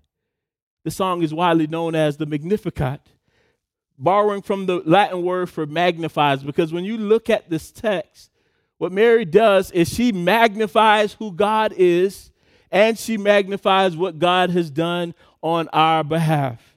The 0.84 0.90
song 0.90 1.22
is 1.22 1.32
widely 1.32 1.66
known 1.66 1.94
as 1.94 2.16
the 2.16 2.26
Magnificat, 2.26 3.00
borrowing 3.96 4.42
from 4.42 4.66
the 4.66 4.82
Latin 4.84 5.22
word 5.22 5.48
for 5.48 5.64
magnifies, 5.64 6.42
because 6.42 6.72
when 6.72 6.84
you 6.84 6.98
look 6.98 7.30
at 7.30 7.48
this 7.48 7.70
text, 7.70 8.30
what 8.78 8.92
Mary 8.92 9.24
does 9.24 9.70
is 9.70 9.88
she 9.88 10.10
magnifies 10.10 11.14
who 11.14 11.32
God 11.32 11.72
is 11.76 12.32
and 12.70 12.98
she 12.98 13.16
magnifies 13.16 13.96
what 13.96 14.18
God 14.18 14.50
has 14.50 14.68
done 14.68 15.14
on 15.40 15.68
our 15.68 16.02
behalf. 16.02 16.73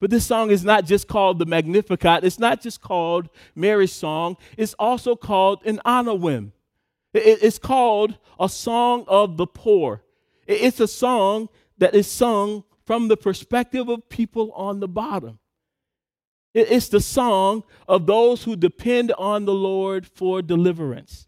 But 0.00 0.10
this 0.10 0.26
song 0.26 0.50
is 0.50 0.64
not 0.64 0.84
just 0.84 1.08
called 1.08 1.38
the 1.38 1.46
Magnificat, 1.46 2.24
it's 2.24 2.38
not 2.38 2.60
just 2.60 2.80
called 2.80 3.28
Mary's 3.54 3.92
song, 3.92 4.36
it's 4.58 4.74
also 4.74 5.16
called 5.16 5.64
an 5.64 5.80
Anawim. 5.86 6.52
It's 7.14 7.58
called 7.58 8.18
a 8.38 8.48
song 8.48 9.04
of 9.08 9.38
the 9.38 9.46
poor. 9.46 10.02
It's 10.46 10.80
a 10.80 10.88
song 10.88 11.48
that 11.78 11.94
is 11.94 12.06
sung 12.06 12.64
from 12.84 13.08
the 13.08 13.16
perspective 13.16 13.88
of 13.88 14.08
people 14.10 14.52
on 14.52 14.80
the 14.80 14.88
bottom. 14.88 15.38
It's 16.52 16.88
the 16.88 17.00
song 17.00 17.64
of 17.88 18.06
those 18.06 18.44
who 18.44 18.56
depend 18.56 19.12
on 19.12 19.44
the 19.44 19.54
Lord 19.54 20.06
for 20.06 20.40
deliverance. 20.40 21.26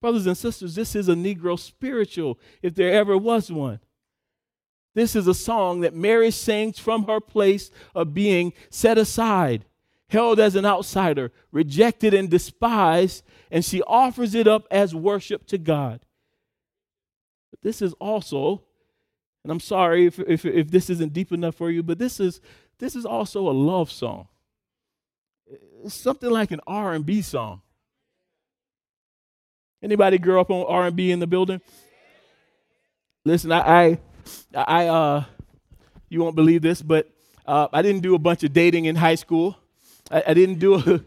Brothers 0.00 0.26
and 0.26 0.36
sisters, 0.36 0.74
this 0.74 0.94
is 0.94 1.08
a 1.08 1.14
Negro 1.14 1.58
spiritual, 1.58 2.38
if 2.62 2.74
there 2.74 2.92
ever 2.92 3.18
was 3.18 3.50
one. 3.50 3.80
This 4.94 5.14
is 5.14 5.26
a 5.26 5.34
song 5.34 5.80
that 5.80 5.94
Mary 5.94 6.30
sings 6.30 6.78
from 6.78 7.04
her 7.04 7.20
place 7.20 7.70
of 7.94 8.14
being 8.14 8.52
set 8.70 8.98
aside, 8.98 9.64
held 10.08 10.40
as 10.40 10.56
an 10.56 10.66
outsider, 10.66 11.30
rejected 11.52 12.12
and 12.12 12.28
despised, 12.28 13.22
and 13.50 13.64
she 13.64 13.82
offers 13.82 14.34
it 14.34 14.48
up 14.48 14.66
as 14.70 14.94
worship 14.94 15.46
to 15.46 15.58
God. 15.58 16.00
But 17.50 17.62
this 17.62 17.80
is 17.80 17.92
also, 17.94 18.62
and 19.44 19.52
I'm 19.52 19.60
sorry 19.60 20.06
if, 20.06 20.18
if, 20.18 20.44
if 20.44 20.70
this 20.70 20.90
isn't 20.90 21.12
deep 21.12 21.32
enough 21.32 21.54
for 21.54 21.70
you, 21.70 21.82
but 21.82 21.98
this 21.98 22.18
is, 22.18 22.40
this 22.78 22.96
is 22.96 23.06
also 23.06 23.48
a 23.48 23.52
love 23.52 23.90
song 23.90 24.26
something 25.88 26.30
like 26.30 26.50
an 26.50 26.60
R&B 26.66 27.22
song. 27.22 27.62
Anybody 29.82 30.18
grew 30.18 30.40
up 30.40 30.50
on 30.50 30.66
R&B 30.66 31.10
in 31.10 31.20
the 31.20 31.26
building? 31.26 31.60
Listen, 33.24 33.52
I, 33.52 33.58
I, 33.58 33.98
I 34.54 34.86
uh, 34.86 35.24
you 36.08 36.20
won't 36.20 36.36
believe 36.36 36.62
this, 36.62 36.82
but 36.82 37.08
uh, 37.46 37.68
I 37.72 37.82
didn't 37.82 38.02
do 38.02 38.14
a 38.14 38.18
bunch 38.18 38.42
of 38.44 38.52
dating 38.52 38.86
in 38.86 38.96
high 38.96 39.14
school. 39.14 39.56
I, 40.10 40.24
I 40.28 40.34
didn't 40.34 40.58
do 40.58 40.74
a, 40.76 41.00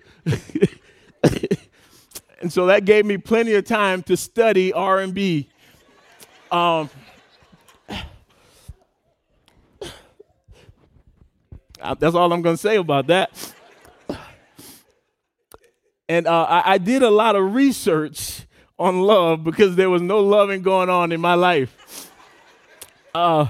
and 2.41 2.51
so 2.51 2.67
that 2.67 2.85
gave 2.85 3.05
me 3.05 3.17
plenty 3.17 3.53
of 3.53 3.65
time 3.65 4.03
to 4.03 4.17
study 4.17 4.73
R&B. 4.73 5.49
Um, 6.51 6.89
that's 11.99 12.15
all 12.15 12.31
I'm 12.31 12.41
to 12.43 12.57
say 12.57 12.77
about 12.77 13.07
that. 13.07 13.53
And 16.07 16.27
uh, 16.27 16.43
I, 16.43 16.73
I 16.73 16.77
did 16.77 17.01
a 17.01 17.09
lot 17.09 17.35
of 17.35 17.53
research 17.53 18.45
on 18.77 19.01
love 19.01 19.43
because 19.43 19.75
there 19.75 19.89
was 19.89 20.01
no 20.01 20.19
loving 20.19 20.61
going 20.61 20.89
on 20.89 21.11
in 21.11 21.21
my 21.21 21.33
life. 21.33 21.82
Uh, 23.13 23.47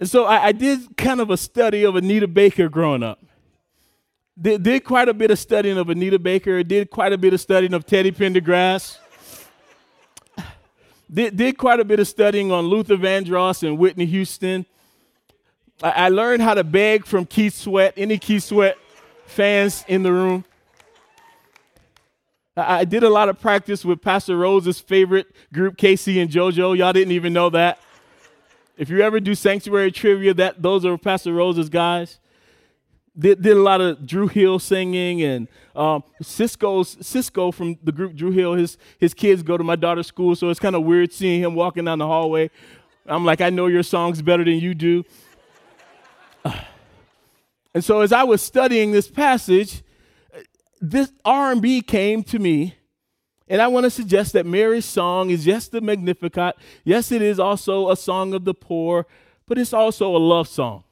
and 0.00 0.10
so 0.10 0.24
I, 0.24 0.46
I, 0.46 0.52
did 0.52 0.96
kind 0.96 1.20
of 1.20 1.30
a 1.30 1.36
study 1.36 1.84
of 1.84 1.94
Anita 1.94 2.26
Baker 2.26 2.68
growing 2.68 3.04
up. 3.04 3.20
Did, 4.40 4.64
did 4.64 4.84
quite 4.84 5.08
a 5.08 5.14
bit 5.14 5.30
of 5.30 5.38
studying 5.38 5.78
of 5.78 5.88
Anita 5.88 6.18
Baker, 6.18 6.64
did 6.64 6.90
quite 6.90 7.12
a 7.12 7.18
bit 7.18 7.32
of 7.32 7.40
studying 7.40 7.74
of 7.74 7.86
Teddy 7.86 8.10
Pendergrass. 8.10 8.98
Did, 11.12 11.36
did 11.36 11.58
quite 11.58 11.78
a 11.78 11.84
bit 11.84 12.00
of 12.00 12.08
studying 12.08 12.50
on 12.50 12.66
Luther 12.66 12.96
Vandross 12.96 13.62
and 13.62 13.78
Whitney 13.78 14.06
Houston. 14.06 14.66
I, 15.80 15.90
I 15.90 16.08
learned 16.08 16.42
how 16.42 16.54
to 16.54 16.64
beg 16.64 17.06
from 17.06 17.26
Keith 17.26 17.54
Sweat. 17.54 17.94
Any 17.96 18.18
Keith 18.18 18.42
Sweat 18.42 18.78
fans 19.26 19.84
in 19.86 20.02
the 20.02 20.12
room? 20.12 20.44
I 22.56 22.84
did 22.84 23.04
a 23.04 23.08
lot 23.08 23.28
of 23.28 23.40
practice 23.40 23.84
with 23.84 24.02
Pastor 24.02 24.36
Rose's 24.36 24.80
favorite 24.80 25.28
group, 25.52 25.76
K-Ci 25.76 26.18
and 26.18 26.28
JoJo. 26.28 26.76
Y'all 26.76 26.92
didn't 26.92 27.12
even 27.12 27.32
know 27.32 27.48
that. 27.50 27.78
If 28.80 28.88
you 28.88 29.02
ever 29.02 29.20
do 29.20 29.34
sanctuary 29.34 29.92
trivia, 29.92 30.32
that 30.32 30.62
those 30.62 30.86
are 30.86 30.96
Pastor 30.96 31.34
Rose's 31.34 31.68
guys. 31.68 32.18
Did, 33.18 33.42
did 33.42 33.54
a 33.54 33.60
lot 33.60 33.82
of 33.82 34.06
Dru 34.06 34.26
Hill 34.26 34.58
singing 34.58 35.20
and 35.20 35.48
um, 35.76 36.02
Sisqó's 36.22 36.96
Sisqó 36.96 37.52
from 37.52 37.76
the 37.84 37.92
group 37.92 38.14
Dru 38.16 38.30
Hill. 38.30 38.54
His 38.54 38.78
his 38.98 39.12
kids 39.12 39.42
go 39.42 39.58
to 39.58 39.64
my 39.64 39.76
daughter's 39.76 40.06
school, 40.06 40.34
so 40.34 40.48
it's 40.48 40.58
kind 40.58 40.74
of 40.74 40.84
weird 40.84 41.12
seeing 41.12 41.42
him 41.42 41.54
walking 41.54 41.84
down 41.84 41.98
the 41.98 42.06
hallway. 42.06 42.50
I'm 43.04 43.26
like, 43.26 43.42
I 43.42 43.50
know 43.50 43.66
your 43.66 43.82
songs 43.82 44.22
better 44.22 44.44
than 44.44 44.54
you 44.54 44.74
do. 44.74 45.04
And 47.72 47.84
so 47.84 48.00
as 48.00 48.12
I 48.12 48.24
was 48.24 48.42
studying 48.42 48.90
this 48.90 49.08
passage, 49.08 49.84
this 50.80 51.12
R&B 51.24 51.82
came 51.82 52.24
to 52.24 52.40
me, 52.40 52.74
and 53.50 53.60
I 53.60 53.66
want 53.66 53.82
to 53.82 53.90
suggest 53.90 54.32
that 54.34 54.46
Mary's 54.46 54.84
song 54.84 55.30
is 55.30 55.44
yes, 55.44 55.66
the 55.66 55.80
Magnificat. 55.80 56.54
Yes, 56.84 57.10
it 57.10 57.20
is 57.20 57.40
also 57.40 57.90
a 57.90 57.96
song 57.96 58.32
of 58.32 58.44
the 58.44 58.54
poor, 58.54 59.08
but 59.46 59.58
it's 59.58 59.72
also 59.72 60.14
a 60.14 60.18
love 60.18 60.46
song. 60.46 60.84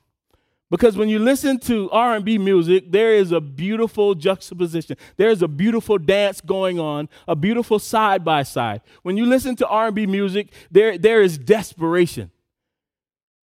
Because 0.68 0.96
when 0.96 1.08
you 1.08 1.20
listen 1.20 1.60
to 1.60 1.88
R&B 1.90 2.36
music, 2.36 2.90
there 2.90 3.14
is 3.14 3.30
a 3.30 3.40
beautiful 3.40 4.16
juxtaposition. 4.16 4.96
There 5.16 5.30
is 5.30 5.40
a 5.40 5.46
beautiful 5.46 5.98
dance 5.98 6.40
going 6.40 6.80
on, 6.80 7.08
a 7.28 7.36
beautiful 7.36 7.78
side 7.78 8.24
by 8.24 8.42
side. 8.42 8.82
When 9.02 9.16
you 9.16 9.24
listen 9.24 9.54
to 9.56 9.66
R&B 9.68 10.06
music, 10.06 10.52
there, 10.68 10.98
there 10.98 11.22
is 11.22 11.38
desperation. 11.38 12.32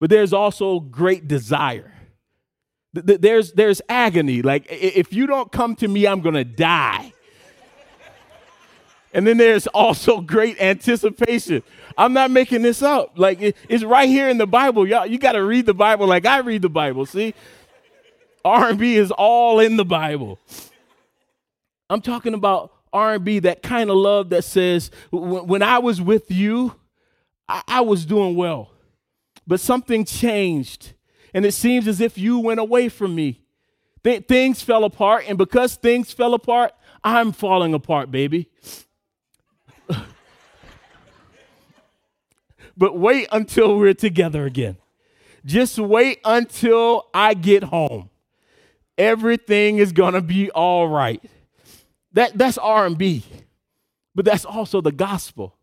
But 0.01 0.09
there's 0.09 0.33
also 0.33 0.81
great 0.81 1.25
desire. 1.25 1.93
There's, 2.91 3.53
there's 3.53 3.81
agony. 3.87 4.41
Like, 4.41 4.67
if 4.69 5.13
you 5.13 5.25
don't 5.25 5.51
come 5.53 5.75
to 5.77 5.87
me, 5.87 6.05
I'm 6.05 6.19
going 6.19 6.35
to 6.35 6.43
die. 6.43 7.13
And 9.15 9.25
then 9.25 9.37
there's 9.37 9.65
also 9.67 10.19
great 10.19 10.61
anticipation. 10.61 11.63
I'm 11.97 12.11
not 12.11 12.31
making 12.31 12.63
this 12.63 12.81
up. 12.81 13.13
Like 13.15 13.41
it, 13.41 13.57
it's 13.69 13.85
right 13.85 14.09
here 14.09 14.27
in 14.27 14.37
the 14.37 14.45
Bible. 14.45 14.85
Y'all, 14.85 15.05
you 15.05 15.17
got 15.17 15.31
to 15.31 15.43
read 15.43 15.65
the 15.65 15.73
Bible 15.73 16.05
like 16.05 16.25
I 16.25 16.39
read 16.39 16.61
the 16.61 16.69
Bible. 16.69 17.05
See, 17.05 17.33
R&B 18.43 18.97
is 18.97 19.11
all 19.11 19.61
in 19.61 19.77
the 19.77 19.85
Bible. 19.85 20.37
I'm 21.89 22.01
talking 22.01 22.33
about 22.33 22.73
R&B, 22.91 23.39
that 23.39 23.63
kind 23.63 23.89
of 23.89 23.95
love 23.95 24.29
that 24.29 24.43
says, 24.43 24.91
when, 25.11 25.63
I 25.63 25.79
was 25.79 26.01
with 26.01 26.29
you, 26.29 26.75
I, 27.47 27.61
I 27.67 27.81
was 27.81 28.05
doing 28.05 28.35
well, 28.35 28.71
but 29.45 29.59
something 29.59 30.05
changed, 30.05 30.93
and 31.33 31.45
it 31.45 31.53
seems 31.53 31.87
as 31.87 31.99
if 31.99 32.17
you 32.17 32.39
went 32.39 32.59
away 32.59 32.87
from 32.89 33.13
me. 33.13 33.41
Th- 34.03 34.25
things 34.25 34.61
fell 34.61 34.85
apart, 34.85 35.25
and 35.27 35.37
because 35.37 35.75
things 35.75 36.11
fell 36.11 36.33
apart, 36.33 36.73
I'm 37.03 37.33
falling 37.33 37.73
apart, 37.73 38.11
baby. 38.11 38.49
But 42.77 42.97
wait 42.97 43.27
until 43.31 43.77
we're 43.77 43.93
together 43.93 44.45
again. 44.45 44.77
Just 45.45 45.77
wait 45.77 46.19
until 46.25 47.07
I 47.13 47.33
get 47.33 47.63
home. 47.63 48.09
Everything 48.97 49.77
is 49.77 49.91
going 49.91 50.13
to 50.13 50.21
be 50.21 50.49
all 50.51 50.87
right. 50.87 51.23
That, 52.13 52.37
that's 52.37 52.57
R&B. 52.57 53.23
But 54.15 54.25
that's 54.25 54.45
also 54.45 54.81
the 54.81 54.91
gospel. 54.91 55.55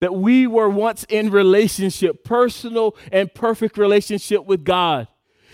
That 0.00 0.14
we 0.14 0.46
were 0.46 0.68
once 0.68 1.04
in 1.08 1.30
relationship, 1.30 2.24
personal 2.24 2.96
and 3.12 3.32
perfect 3.32 3.78
relationship 3.78 4.44
with 4.44 4.64
God. 4.64 5.08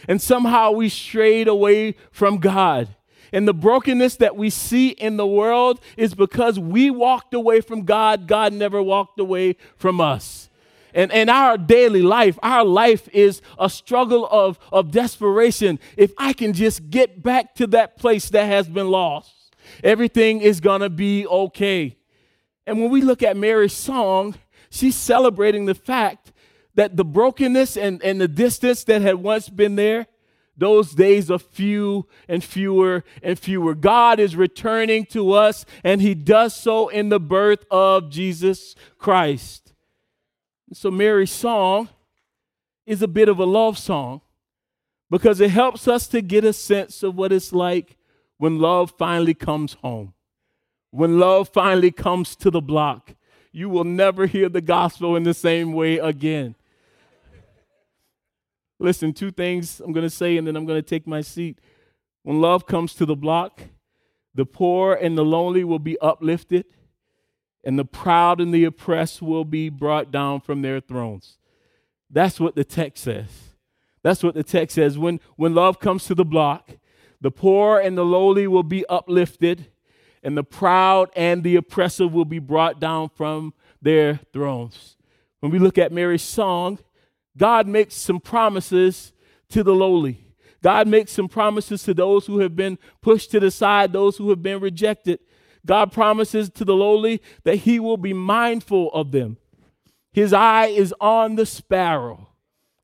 And 0.09 0.21
somehow 0.21 0.73
we 0.73 0.88
strayed 0.88 1.49
away 1.49 1.97
from 2.11 2.38
God. 2.38 2.88
And 3.33 3.47
the 3.49 3.55
brokenness 3.55 4.16
that 4.16 4.37
we 4.37 4.51
see 4.51 4.88
in 4.88 5.16
the 5.16 5.27
world 5.27 5.81
is 5.97 6.14
because 6.14 6.59
we 6.59 6.90
walked 6.90 7.35
away 7.35 7.61
from 7.61 7.85
God. 7.85 8.27
God 8.27 8.53
never 8.53 8.83
walked 8.83 9.18
away 9.18 9.57
from 9.77 10.01
us. 10.01 10.51
And, 10.95 11.11
and 11.13 11.31
our 11.31 11.57
daily 11.57 12.03
life, 12.03 12.39
our 12.43 12.65
life 12.65 13.09
is 13.13 13.41
a 13.59 13.71
struggle 13.71 14.27
of, 14.31 14.59
of 14.71 14.91
desperation. 14.91 15.79
If 15.97 16.13
I 16.19 16.33
can 16.33 16.53
just 16.53 16.91
get 16.91 17.23
back 17.23 17.55
to 17.57 17.67
that 17.69 17.97
place 17.97 18.29
that 18.31 18.47
has 18.47 18.69
been 18.69 18.89
lost, 18.89 19.33
everything 19.83 20.41
is 20.41 20.61
going 20.61 20.83
to 20.83 20.91
be 20.91 21.27
okay. 21.27 21.97
And 22.67 22.81
when 22.81 22.91
we 22.91 23.01
look 23.01 23.23
at 23.23 23.37
Mary's 23.37 23.73
song, 23.73 24.35
she's 24.71 24.97
celebrating 24.97 25.67
the 25.67 25.75
fact 25.75 26.33
that 26.75 26.97
the 26.97 27.05
brokenness 27.05 27.77
and, 27.77 28.03
and 28.03 28.21
the 28.21 28.29
distance 28.29 28.85
that 28.85 29.03
had 29.03 29.17
once 29.17 29.49
been 29.49 29.77
there, 29.77 30.07
those 30.57 30.93
days 30.93 31.31
are 31.31 31.39
few 31.39 32.07
and 32.29 32.45
fewer 32.45 33.05
and 33.23 33.39
fewer. 33.39 33.75
God 33.75 34.21
is 34.21 34.37
returning 34.37 35.07
to 35.07 35.33
us, 35.33 35.65
and 35.83 36.01
He 36.01 36.15
does 36.15 36.55
so 36.55 36.89
in 36.89 37.09
the 37.09 37.21
birth 37.21 37.65
of 37.71 38.11
Jesus 38.11 38.75
Christ. 38.99 39.62
So 40.73 40.91
Mary's 40.91 41.31
song 41.31 41.91
is 42.87 43.03
a 43.03 43.09
bit 43.09 43.29
of 43.29 43.39
a 43.39 43.45
love 43.45 43.77
song 43.77 44.23
because 45.11 45.41
it 45.41 45.51
helps 45.51 45.87
us 45.87 46.07
to 46.09 46.23
get 46.23 46.45
a 46.45 46.53
sense 46.53 47.03
of 47.03 47.15
what 47.15 47.33
it's 47.33 47.53
like 47.53 47.99
when 48.39 48.59
love 48.59 48.95
finally 48.99 49.35
comes 49.35 49.75
home. 49.75 50.15
When 50.91 51.19
love 51.19 51.51
finally 51.53 51.91
comes 51.91 52.35
to 52.37 52.51
the 52.51 52.63
block, 52.63 53.15
you 53.53 53.69
will 53.69 53.85
never 53.85 54.27
hear 54.27 54.49
the 54.49 54.63
gospel 54.63 55.15
in 55.15 55.25
the 55.25 55.35
same 55.35 55.73
way 55.75 55.99
again. 55.99 56.55
Listen, 58.79 59.13
two 59.13 59.31
things 59.31 59.81
I'm 59.81 59.93
going 59.93 60.07
to 60.07 60.11
say 60.11 60.39
and 60.39 60.47
then 60.47 60.57
I'm 60.57 60.65
going 60.65 60.83
to 60.83 60.89
take 60.89 61.07
my 61.07 61.21
seat. 61.21 61.59
When 62.23 62.41
love 62.41 62.67
comes 62.67 62.95
to 62.95 63.07
the 63.07 63.15
block, 63.15 63.61
the 64.35 64.47
poor 64.47 64.95
and 64.95 65.19
the 65.19 65.25
lonely 65.25 65.65
will 65.65 65.79
be 65.79 65.99
uplifted 65.99 66.65
and 67.64 67.79
the 67.79 67.85
proud 67.85 68.40
and 68.40 68.53
the 68.53 68.64
oppressed 68.64 69.22
will 69.22 69.44
be 69.44 69.68
brought 69.68 70.11
down 70.11 70.40
from 70.40 70.62
their 70.62 70.81
thrones. 70.81 71.38
That's 72.11 72.40
what 72.40 72.55
the 72.55 72.64
text 72.64 73.05
says. 73.05 73.29
That's 74.03 74.22
what 74.22 74.35
the 74.35 74.42
text 74.42 74.75
says. 74.75 74.98
When, 74.98 75.20
when 75.37 75.55
love 75.55 75.79
comes 75.79 76.07
to 76.07 76.14
the 76.14 76.25
block, 76.25 76.72
the 77.20 77.31
poor 77.31 77.79
and 77.79 77.96
the 77.96 78.05
lowly 78.05 78.46
will 78.46 78.64
be 78.64 78.85
uplifted, 78.87 79.66
and 80.22 80.37
the 80.37 80.44
proud 80.44 81.11
and 81.14 81.42
the 81.42 81.57
oppressive 81.57 82.12
will 82.12 82.25
be 82.25 82.40
brought 82.40 82.81
down 82.81 83.11
from 83.11 83.55
their 83.81 84.20
thrones. 84.33 84.96
When 85.40 85.53
we 85.53 85.59
look 85.59 85.79
at 85.79 85.92
Mary's 85.92 86.22
song, 86.22 86.79
God 87.37 87.66
makes 87.66 87.94
some 87.94 88.20
promises 88.20 89.12
to 89.51 89.62
the 89.62 89.75
lowly. 89.75 90.27
God 90.62 90.87
makes 90.87 91.12
some 91.12 91.29
promises 91.29 91.83
to 91.85 91.94
those 91.94 92.27
who 92.27 92.38
have 92.38 92.55
been 92.55 92.79
pushed 93.01 93.31
to 93.33 93.40
the 93.40 93.51
side, 93.51 93.92
those 93.92 94.16
who 94.16 94.31
have 94.31 94.42
been 94.42 94.61
rejected. 94.61 95.18
God 95.64 95.92
promises 95.92 96.51
to 96.51 96.64
the 96.64 96.75
lowly 96.75 97.22
that 97.44 97.57
he 97.57 97.79
will 97.79 97.96
be 97.96 98.12
mindful 98.12 98.90
of 98.92 99.12
them. 99.12 99.37
His 100.12 100.33
eye 100.33 100.66
is 100.66 100.94
on 101.01 101.37
the 101.37 101.46
sparrow, 101.46 102.29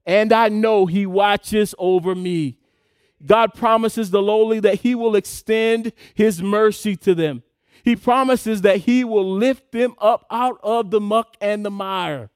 and 0.06 0.32
I 0.32 0.48
know 0.48 0.86
he 0.86 1.04
watches 1.04 1.74
over 1.78 2.14
me. 2.14 2.58
God 3.24 3.52
promises 3.52 4.10
the 4.10 4.22
lowly 4.22 4.60
that 4.60 4.80
he 4.80 4.94
will 4.94 5.16
extend 5.16 5.92
his 6.14 6.40
mercy 6.40 6.96
to 6.96 7.14
them. 7.14 7.42
He 7.82 7.96
promises 7.96 8.62
that 8.62 8.78
he 8.78 9.04
will 9.04 9.30
lift 9.30 9.72
them 9.72 9.94
up 9.98 10.26
out 10.30 10.58
of 10.62 10.90
the 10.90 11.00
muck 11.00 11.36
and 11.40 11.64
the 11.64 11.70
mire. 11.70 12.30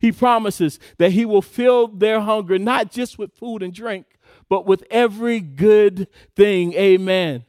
He 0.00 0.12
promises 0.12 0.78
that 0.98 1.12
he 1.12 1.24
will 1.24 1.42
fill 1.42 1.88
their 1.88 2.20
hunger, 2.20 2.58
not 2.58 2.90
just 2.90 3.18
with 3.18 3.34
food 3.34 3.62
and 3.62 3.72
drink, 3.72 4.06
but 4.48 4.64
with 4.64 4.84
every 4.90 5.40
good 5.40 6.08
thing. 6.36 6.72
Amen. 6.74 7.44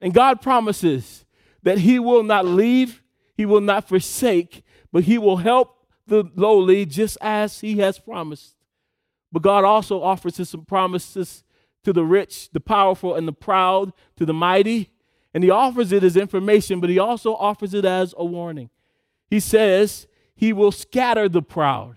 And 0.00 0.14
God 0.14 0.40
promises 0.40 1.24
that 1.62 1.78
he 1.78 1.98
will 1.98 2.22
not 2.22 2.46
leave, 2.46 3.02
he 3.36 3.46
will 3.46 3.60
not 3.60 3.88
forsake, 3.88 4.62
but 4.92 5.04
he 5.04 5.18
will 5.18 5.38
help 5.38 5.86
the 6.06 6.24
lowly 6.34 6.84
just 6.86 7.16
as 7.20 7.60
he 7.60 7.78
has 7.78 7.98
promised. 7.98 8.56
But 9.32 9.42
God 9.42 9.64
also 9.64 10.02
offers 10.02 10.40
us 10.40 10.50
some 10.50 10.64
promises 10.64 11.44
to 11.84 11.92
the 11.92 12.04
rich, 12.04 12.50
the 12.50 12.60
powerful, 12.60 13.14
and 13.14 13.26
the 13.26 13.32
proud, 13.32 13.92
to 14.16 14.26
the 14.26 14.34
mighty. 14.34 14.90
And 15.32 15.44
he 15.44 15.50
offers 15.50 15.92
it 15.92 16.02
as 16.02 16.16
information, 16.16 16.80
but 16.80 16.90
he 16.90 16.98
also 16.98 17.34
offers 17.34 17.72
it 17.74 17.84
as 17.84 18.14
a 18.18 18.24
warning. 18.24 18.70
He 19.28 19.40
says 19.40 20.08
he 20.34 20.52
will 20.52 20.72
scatter 20.72 21.28
the 21.28 21.42
proud. 21.42 21.96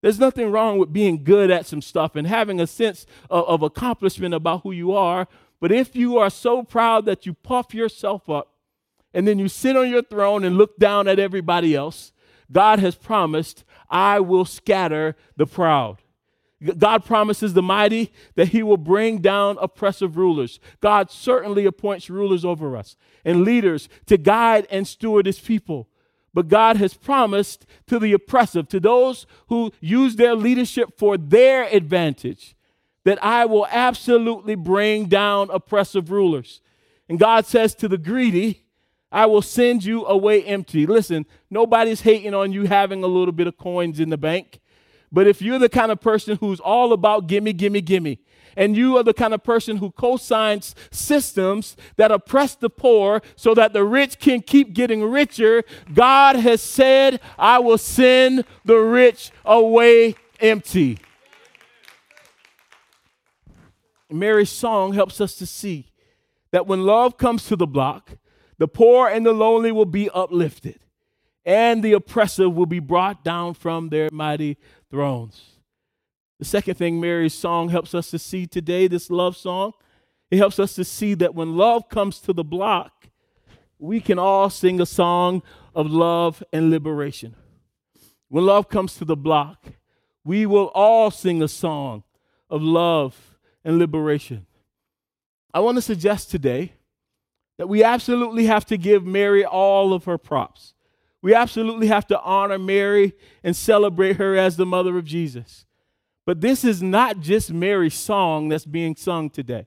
There's 0.00 0.18
nothing 0.18 0.50
wrong 0.50 0.78
with 0.78 0.92
being 0.92 1.24
good 1.24 1.50
at 1.50 1.66
some 1.66 1.82
stuff 1.82 2.16
and 2.16 2.26
having 2.26 2.60
a 2.60 2.66
sense 2.66 3.04
of, 3.28 3.44
of 3.46 3.62
accomplishment 3.62 4.32
about 4.32 4.62
who 4.62 4.70
you 4.72 4.92
are. 4.92 5.28
But 5.60 5.72
if 5.72 5.96
you 5.96 6.18
are 6.18 6.30
so 6.30 6.62
proud 6.62 7.04
that 7.06 7.26
you 7.26 7.34
puff 7.34 7.74
yourself 7.74 8.30
up, 8.30 8.54
and 9.14 9.26
then 9.26 9.38
you 9.38 9.48
sit 9.48 9.76
on 9.76 9.88
your 9.88 10.02
throne 10.02 10.44
and 10.44 10.56
look 10.56 10.78
down 10.78 11.08
at 11.08 11.18
everybody 11.18 11.74
else, 11.74 12.12
God 12.50 12.78
has 12.78 12.94
promised, 12.94 13.64
I 13.90 14.20
will 14.20 14.44
scatter 14.44 15.16
the 15.36 15.46
proud. 15.46 15.98
God 16.76 17.04
promises 17.04 17.54
the 17.54 17.62
mighty 17.62 18.12
that 18.34 18.48
he 18.48 18.64
will 18.64 18.76
bring 18.76 19.18
down 19.18 19.58
oppressive 19.60 20.16
rulers. 20.16 20.58
God 20.80 21.10
certainly 21.10 21.66
appoints 21.66 22.10
rulers 22.10 22.44
over 22.44 22.76
us 22.76 22.96
and 23.24 23.44
leaders 23.44 23.88
to 24.06 24.16
guide 24.16 24.66
and 24.70 24.86
steward 24.86 25.26
his 25.26 25.38
people. 25.38 25.88
But 26.34 26.48
God 26.48 26.76
has 26.76 26.94
promised 26.94 27.64
to 27.86 27.98
the 27.98 28.12
oppressive, 28.12 28.68
to 28.68 28.80
those 28.80 29.26
who 29.48 29.72
use 29.80 30.16
their 30.16 30.34
leadership 30.34 30.98
for 30.98 31.16
their 31.16 31.64
advantage, 31.64 32.56
that 33.04 33.22
I 33.24 33.44
will 33.46 33.66
absolutely 33.70 34.54
bring 34.54 35.06
down 35.06 35.50
oppressive 35.50 36.10
rulers. 36.10 36.60
And 37.08 37.18
God 37.18 37.46
says 37.46 37.74
to 37.76 37.88
the 37.88 37.98
greedy, 37.98 38.64
I 39.10 39.26
will 39.26 39.42
send 39.42 39.84
you 39.84 40.04
away 40.06 40.44
empty. 40.44 40.86
Listen, 40.86 41.26
nobody's 41.50 42.02
hating 42.02 42.34
on 42.34 42.52
you 42.52 42.64
having 42.64 43.02
a 43.02 43.06
little 43.06 43.32
bit 43.32 43.46
of 43.46 43.56
coins 43.56 44.00
in 44.00 44.10
the 44.10 44.18
bank. 44.18 44.60
But 45.10 45.26
if 45.26 45.40
you're 45.40 45.58
the 45.58 45.70
kind 45.70 45.90
of 45.90 46.00
person 46.00 46.36
who's 46.36 46.60
all 46.60 46.92
about 46.92 47.26
gimme, 47.26 47.54
gimme, 47.54 47.80
gimme, 47.80 48.18
and 48.56 48.76
you 48.76 48.96
are 48.98 49.02
the 49.02 49.14
kind 49.14 49.32
of 49.32 49.42
person 49.42 49.78
who 49.78 49.90
co-signs 49.92 50.74
systems 50.90 51.76
that 51.96 52.10
oppress 52.10 52.54
the 52.54 52.68
poor 52.68 53.22
so 53.36 53.54
that 53.54 53.72
the 53.72 53.84
rich 53.84 54.18
can 54.18 54.42
keep 54.42 54.74
getting 54.74 55.02
richer, 55.04 55.62
God 55.94 56.36
has 56.36 56.60
said, 56.60 57.20
I 57.38 57.60
will 57.60 57.78
send 57.78 58.44
the 58.64 58.76
rich 58.76 59.30
away 59.44 60.16
empty. 60.40 60.98
Mary's 64.10 64.50
song 64.50 64.92
helps 64.92 65.20
us 65.20 65.34
to 65.36 65.46
see 65.46 65.92
that 66.50 66.66
when 66.66 66.84
love 66.84 67.16
comes 67.16 67.46
to 67.46 67.56
the 67.56 67.66
block, 67.66 68.12
the 68.58 68.68
poor 68.68 69.08
and 69.08 69.24
the 69.24 69.32
lonely 69.32 69.72
will 69.72 69.86
be 69.86 70.10
uplifted, 70.10 70.80
and 71.44 71.82
the 71.82 71.92
oppressive 71.92 72.52
will 72.52 72.66
be 72.66 72.80
brought 72.80 73.24
down 73.24 73.54
from 73.54 73.88
their 73.88 74.08
mighty 74.12 74.58
thrones. 74.90 75.40
The 76.38 76.44
second 76.44 76.76
thing 76.76 77.00
Mary's 77.00 77.34
song 77.34 77.68
helps 77.68 77.94
us 77.94 78.10
to 78.10 78.18
see 78.18 78.46
today, 78.46 78.86
this 78.86 79.10
love 79.10 79.36
song, 79.36 79.72
it 80.30 80.38
helps 80.38 80.58
us 80.58 80.74
to 80.74 80.84
see 80.84 81.14
that 81.14 81.34
when 81.34 81.56
love 81.56 81.88
comes 81.88 82.20
to 82.20 82.32
the 82.32 82.44
block, 82.44 83.08
we 83.78 84.00
can 84.00 84.18
all 84.18 84.50
sing 84.50 84.80
a 84.80 84.86
song 84.86 85.42
of 85.74 85.90
love 85.90 86.42
and 86.52 86.70
liberation. 86.70 87.34
When 88.28 88.44
love 88.44 88.68
comes 88.68 88.96
to 88.96 89.04
the 89.04 89.16
block, 89.16 89.66
we 90.24 90.44
will 90.46 90.70
all 90.74 91.10
sing 91.10 91.42
a 91.42 91.48
song 91.48 92.02
of 92.50 92.62
love 92.62 93.36
and 93.64 93.78
liberation. 93.78 94.46
I 95.54 95.60
want 95.60 95.76
to 95.76 95.82
suggest 95.82 96.30
today 96.30 96.72
that 97.58 97.68
we 97.68 97.84
absolutely 97.84 98.46
have 98.46 98.64
to 98.66 98.78
give 98.78 99.04
Mary 99.04 99.44
all 99.44 99.92
of 99.92 100.04
her 100.04 100.16
props. 100.16 100.74
We 101.20 101.34
absolutely 101.34 101.88
have 101.88 102.06
to 102.06 102.20
honor 102.20 102.58
Mary 102.58 103.14
and 103.42 103.54
celebrate 103.54 104.16
her 104.16 104.36
as 104.36 104.56
the 104.56 104.64
mother 104.64 104.96
of 104.96 105.04
Jesus. 105.04 105.66
But 106.24 106.40
this 106.40 106.64
is 106.64 106.82
not 106.82 107.20
just 107.20 107.52
Mary's 107.52 107.94
song 107.94 108.48
that's 108.48 108.64
being 108.64 108.94
sung 108.94 109.28
today. 109.28 109.66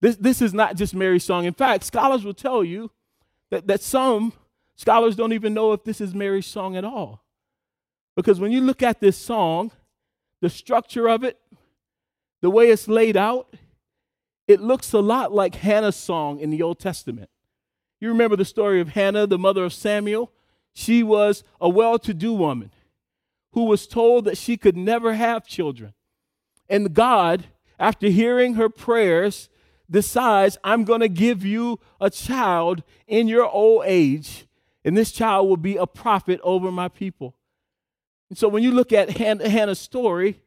This, 0.00 0.16
this 0.16 0.40
is 0.40 0.54
not 0.54 0.76
just 0.76 0.94
Mary's 0.94 1.24
song. 1.24 1.44
In 1.44 1.52
fact, 1.52 1.84
scholars 1.84 2.24
will 2.24 2.34
tell 2.34 2.64
you 2.64 2.90
that, 3.50 3.66
that 3.66 3.82
some 3.82 4.32
scholars 4.74 5.14
don't 5.14 5.32
even 5.32 5.54
know 5.54 5.72
if 5.72 5.84
this 5.84 6.00
is 6.00 6.14
Mary's 6.14 6.46
song 6.46 6.76
at 6.76 6.84
all. 6.84 7.22
Because 8.16 8.40
when 8.40 8.52
you 8.52 8.60
look 8.60 8.82
at 8.82 9.00
this 9.00 9.16
song, 9.16 9.70
the 10.40 10.50
structure 10.50 11.08
of 11.08 11.24
it, 11.24 11.38
the 12.40 12.50
way 12.50 12.70
it's 12.70 12.88
laid 12.88 13.16
out, 13.16 13.54
it 14.48 14.60
looks 14.60 14.92
a 14.92 15.00
lot 15.00 15.32
like 15.32 15.54
Hannah's 15.56 15.96
song 15.96 16.40
in 16.40 16.50
the 16.50 16.62
Old 16.62 16.78
Testament. 16.78 17.30
You 18.00 18.08
remember 18.08 18.36
the 18.36 18.44
story 18.44 18.80
of 18.80 18.90
Hannah, 18.90 19.26
the 19.26 19.38
mother 19.38 19.64
of 19.64 19.72
Samuel? 19.72 20.32
She 20.72 21.02
was 21.02 21.44
a 21.60 21.68
well 21.68 21.98
to 22.00 22.12
do 22.12 22.32
woman 22.32 22.72
who 23.52 23.64
was 23.64 23.86
told 23.86 24.24
that 24.24 24.38
she 24.38 24.56
could 24.56 24.76
never 24.76 25.14
have 25.14 25.46
children. 25.46 25.92
And 26.68 26.94
God, 26.94 27.44
after 27.78 28.08
hearing 28.08 28.54
her 28.54 28.68
prayers, 28.68 29.50
decides, 29.90 30.56
I'm 30.64 30.84
going 30.84 31.00
to 31.00 31.08
give 31.08 31.44
you 31.44 31.78
a 32.00 32.10
child 32.10 32.82
in 33.06 33.28
your 33.28 33.46
old 33.46 33.84
age, 33.86 34.46
and 34.84 34.96
this 34.96 35.12
child 35.12 35.48
will 35.48 35.58
be 35.58 35.76
a 35.76 35.86
prophet 35.86 36.40
over 36.42 36.72
my 36.72 36.88
people. 36.88 37.36
And 38.30 38.38
so 38.38 38.48
when 38.48 38.62
you 38.62 38.72
look 38.72 38.92
at 38.92 39.10
Hannah's 39.10 39.78
story, 39.78 40.40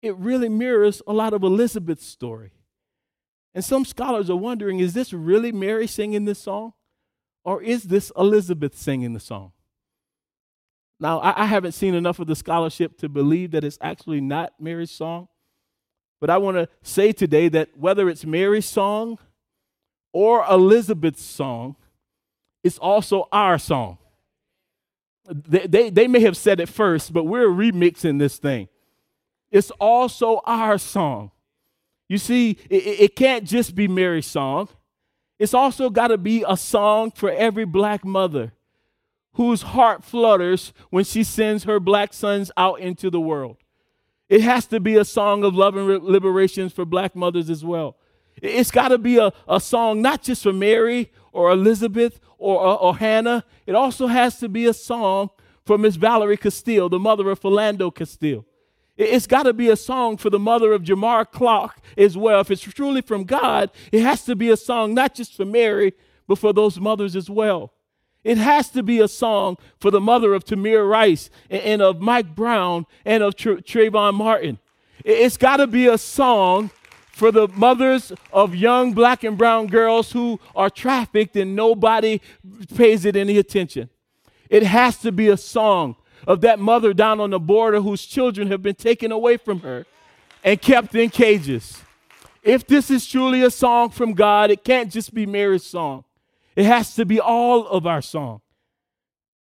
it 0.00 0.16
really 0.16 0.48
mirrors 0.48 1.02
a 1.06 1.12
lot 1.12 1.34
of 1.34 1.42
Elizabeth's 1.42 2.06
story. 2.06 2.52
And 3.54 3.64
some 3.64 3.84
scholars 3.84 4.30
are 4.30 4.36
wondering 4.36 4.80
is 4.80 4.94
this 4.94 5.12
really 5.12 5.52
Mary 5.52 5.86
singing 5.86 6.24
this 6.24 6.38
song? 6.38 6.72
Or 7.44 7.62
is 7.62 7.84
this 7.84 8.12
Elizabeth 8.16 8.76
singing 8.76 9.12
the 9.12 9.20
song? 9.20 9.52
Now, 11.00 11.18
I, 11.18 11.42
I, 11.42 11.46
haven't 11.46 11.72
seen 11.72 11.94
enough 11.94 12.20
of 12.20 12.28
the 12.28 12.36
scholarship 12.36 12.96
to 12.98 13.08
believe 13.08 13.50
that 13.50 13.64
it's 13.64 13.78
actually 13.80 14.20
not 14.20 14.52
Mary's 14.60 14.92
song. 14.92 15.26
But 16.20 16.30
I 16.30 16.38
want 16.38 16.56
to 16.56 16.68
say 16.82 17.10
today 17.10 17.48
that 17.48 17.76
whether 17.76 18.08
it's 18.08 18.24
Mary's 18.24 18.66
song 18.66 19.18
or 20.12 20.46
Elizabeth's 20.48 21.24
song, 21.24 21.74
it's 22.62 22.78
also 22.78 23.26
our 23.32 23.58
song. 23.58 23.98
They, 25.28 25.66
they, 25.66 25.90
they 25.90 26.06
may 26.06 26.20
have 26.20 26.36
said 26.36 26.60
it 26.60 26.68
first, 26.68 27.12
but 27.12 27.24
we're 27.24 27.48
remixing 27.48 28.20
this 28.20 28.38
thing. 28.38 28.68
It's 29.50 29.72
also 29.72 30.40
our 30.44 30.78
song. 30.78 31.31
You 32.12 32.18
see, 32.18 32.58
it, 32.68 32.74
it 32.74 33.16
can't 33.16 33.44
just 33.44 33.74
be 33.74 33.88
Mary's 33.88 34.26
song. 34.26 34.68
It's 35.38 35.54
also 35.54 35.88
got 35.88 36.08
to 36.08 36.18
be 36.18 36.44
a 36.46 36.58
song 36.58 37.10
for 37.10 37.30
every 37.30 37.64
black 37.64 38.04
mother 38.04 38.52
whose 39.36 39.62
heart 39.62 40.04
flutters 40.04 40.74
when 40.90 41.04
she 41.04 41.24
sends 41.24 41.64
her 41.64 41.80
black 41.80 42.12
sons 42.12 42.50
out 42.54 42.80
into 42.80 43.08
the 43.08 43.18
world. 43.18 43.56
It 44.28 44.42
has 44.42 44.66
to 44.66 44.78
be 44.78 44.96
a 44.96 45.06
song 45.06 45.42
of 45.42 45.54
love 45.54 45.74
and 45.74 46.04
liberation 46.04 46.68
for 46.68 46.84
black 46.84 47.16
mothers 47.16 47.48
as 47.48 47.64
well. 47.64 47.96
It's 48.36 48.70
got 48.70 48.88
to 48.88 48.98
be 48.98 49.16
a, 49.16 49.32
a 49.48 49.58
song 49.58 50.02
not 50.02 50.22
just 50.22 50.42
for 50.42 50.52
Mary 50.52 51.10
or 51.32 51.50
Elizabeth 51.50 52.20
or, 52.36 52.60
or, 52.60 52.78
or 52.78 52.96
Hannah. 52.98 53.42
It 53.64 53.74
also 53.74 54.06
has 54.08 54.38
to 54.40 54.50
be 54.50 54.66
a 54.66 54.74
song 54.74 55.30
for 55.64 55.78
Miss 55.78 55.96
Valerie 55.96 56.36
Castile, 56.36 56.90
the 56.90 56.98
mother 56.98 57.30
of 57.30 57.40
Philando 57.40 57.90
Castile. 57.94 58.44
It's 58.96 59.26
got 59.26 59.44
to 59.44 59.52
be 59.52 59.68
a 59.68 59.76
song 59.76 60.16
for 60.16 60.28
the 60.28 60.38
mother 60.38 60.72
of 60.72 60.82
Jamar 60.82 61.30
Clark 61.30 61.80
as 61.96 62.16
well. 62.16 62.40
If 62.40 62.50
it's 62.50 62.62
truly 62.62 63.00
from 63.00 63.24
God, 63.24 63.70
it 63.90 64.02
has 64.02 64.24
to 64.24 64.36
be 64.36 64.50
a 64.50 64.56
song 64.56 64.94
not 64.94 65.14
just 65.14 65.34
for 65.34 65.46
Mary, 65.46 65.94
but 66.28 66.38
for 66.38 66.52
those 66.52 66.78
mothers 66.78 67.16
as 67.16 67.30
well. 67.30 67.72
It 68.22 68.38
has 68.38 68.68
to 68.70 68.82
be 68.82 69.00
a 69.00 69.08
song 69.08 69.56
for 69.80 69.90
the 69.90 70.00
mother 70.00 70.34
of 70.34 70.44
Tamir 70.44 70.88
Rice 70.88 71.30
and, 71.50 71.82
of 71.82 72.00
Mike 72.00 72.34
Brown 72.34 72.86
and 73.04 73.22
of 73.22 73.34
Tra- 73.34 73.62
Trayvon 73.62 74.14
Martin. 74.14 74.58
It's 75.04 75.36
got 75.36 75.56
to 75.56 75.66
be 75.66 75.86
a 75.88 75.98
song 75.98 76.70
for 77.10 77.32
the 77.32 77.48
mothers 77.48 78.12
of 78.32 78.54
young 78.54 78.92
black 78.92 79.24
and 79.24 79.36
brown 79.36 79.66
girls 79.66 80.12
who 80.12 80.38
are 80.54 80.70
trafficked 80.70 81.36
and 81.36 81.56
nobody 81.56 82.20
pays 82.76 83.04
it 83.04 83.16
any 83.16 83.38
attention. 83.38 83.90
It 84.48 84.62
has 84.62 84.98
to 84.98 85.10
be 85.10 85.28
a 85.28 85.36
song 85.36 85.96
of 86.26 86.40
that 86.42 86.58
mother 86.58 86.92
down 86.92 87.20
on 87.20 87.30
the 87.30 87.40
border 87.40 87.80
whose 87.80 88.06
children 88.06 88.48
have 88.48 88.62
been 88.62 88.74
taken 88.74 89.12
away 89.12 89.36
from 89.36 89.60
her 89.60 89.86
and 90.44 90.60
kept 90.60 90.94
in 90.94 91.10
cages. 91.10 91.82
If 92.42 92.66
this 92.66 92.90
is 92.90 93.06
truly 93.06 93.42
a 93.42 93.50
song 93.50 93.90
from 93.90 94.14
God, 94.14 94.50
it 94.50 94.64
can't 94.64 94.90
just 94.90 95.14
be 95.14 95.26
Mary's 95.26 95.64
song. 95.64 96.04
It 96.56 96.64
has 96.64 96.94
to 96.96 97.04
be 97.04 97.20
all 97.20 97.66
of 97.66 97.86
our 97.86 98.02
song. 98.02 98.40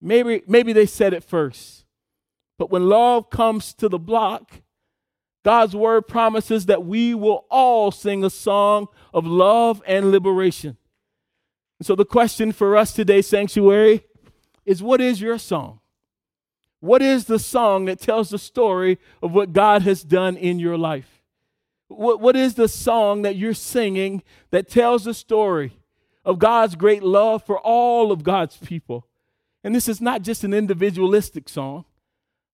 Maybe, 0.01 0.43
maybe 0.47 0.73
they 0.73 0.85
said 0.85 1.13
it 1.13 1.23
first. 1.23 1.85
But 2.57 2.69
when 2.69 2.87
love 2.87 3.29
comes 3.29 3.73
to 3.75 3.89
the 3.89 3.99
block, 3.99 4.61
God's 5.43 5.75
word 5.75 6.07
promises 6.07 6.67
that 6.67 6.85
we 6.85 7.13
will 7.13 7.45
all 7.49 7.91
sing 7.91 8.23
a 8.23 8.29
song 8.29 8.87
of 9.13 9.25
love 9.25 9.81
and 9.85 10.11
liberation. 10.11 10.77
And 11.79 11.85
so 11.85 11.95
the 11.95 12.05
question 12.05 12.51
for 12.51 12.77
us 12.77 12.93
today, 12.93 13.21
Sanctuary, 13.21 14.05
is 14.65 14.81
what 14.81 15.01
is 15.01 15.19
your 15.19 15.37
song? 15.37 15.79
What 16.83 17.01
is 17.01 17.23
the 17.23 17.39
song 17.39 17.85
that 17.85 18.01
tells 18.01 18.29
the 18.29 18.37
story 18.37 18.99
of 19.21 19.31
what 19.31 19.53
God 19.53 19.83
has 19.83 20.03
done 20.03 20.35
in 20.35 20.59
your 20.59 20.77
life? 20.77 21.23
What, 21.87 22.19
what 22.19 22.35
is 22.35 22.55
the 22.55 22.67
song 22.67 23.21
that 23.21 23.37
you're 23.37 23.53
singing 23.53 24.21
that 24.49 24.67
tells 24.67 25.05
the 25.05 25.13
story 25.13 25.79
of 26.25 26.39
God's 26.39 26.75
great 26.75 27.01
love 27.01 27.45
for 27.45 27.57
all 27.57 28.11
of 28.11 28.25
God's 28.25 28.57
people? 28.57 29.07
And 29.63 29.73
this 29.73 29.87
is 29.87 30.01
not 30.01 30.23
just 30.23 30.43
an 30.43 30.53
individualistic 30.53 31.47
song. 31.47 31.85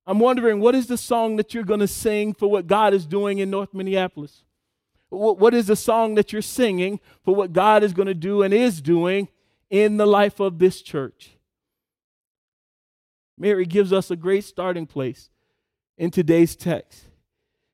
I'm 0.06 0.20
wondering 0.20 0.60
what 0.60 0.76
is 0.76 0.86
the 0.86 0.96
song 0.96 1.34
that 1.34 1.52
you're 1.52 1.64
going 1.64 1.80
to 1.80 1.88
sing 1.88 2.32
for 2.32 2.48
what 2.48 2.68
God 2.68 2.94
is 2.94 3.06
doing 3.06 3.40
in 3.40 3.50
North 3.50 3.74
Minneapolis? 3.74 4.44
What, 5.08 5.40
What 5.40 5.54
is 5.54 5.66
the 5.66 5.74
song 5.74 6.14
that 6.14 6.32
you're 6.32 6.40
singing 6.40 7.00
for 7.24 7.34
what 7.34 7.52
God 7.52 7.82
is 7.82 7.92
going 7.92 8.06
to 8.06 8.14
do 8.14 8.42
and 8.42 8.54
is 8.54 8.80
doing 8.80 9.26
in 9.70 9.96
the 9.96 10.06
life 10.06 10.38
of 10.38 10.60
this 10.60 10.82
church? 10.82 11.32
Mary 13.40 13.64
gives 13.64 13.90
us 13.90 14.10
a 14.10 14.16
great 14.16 14.44
starting 14.44 14.86
place 14.86 15.30
in 15.96 16.10
today's 16.10 16.54
text. 16.54 17.06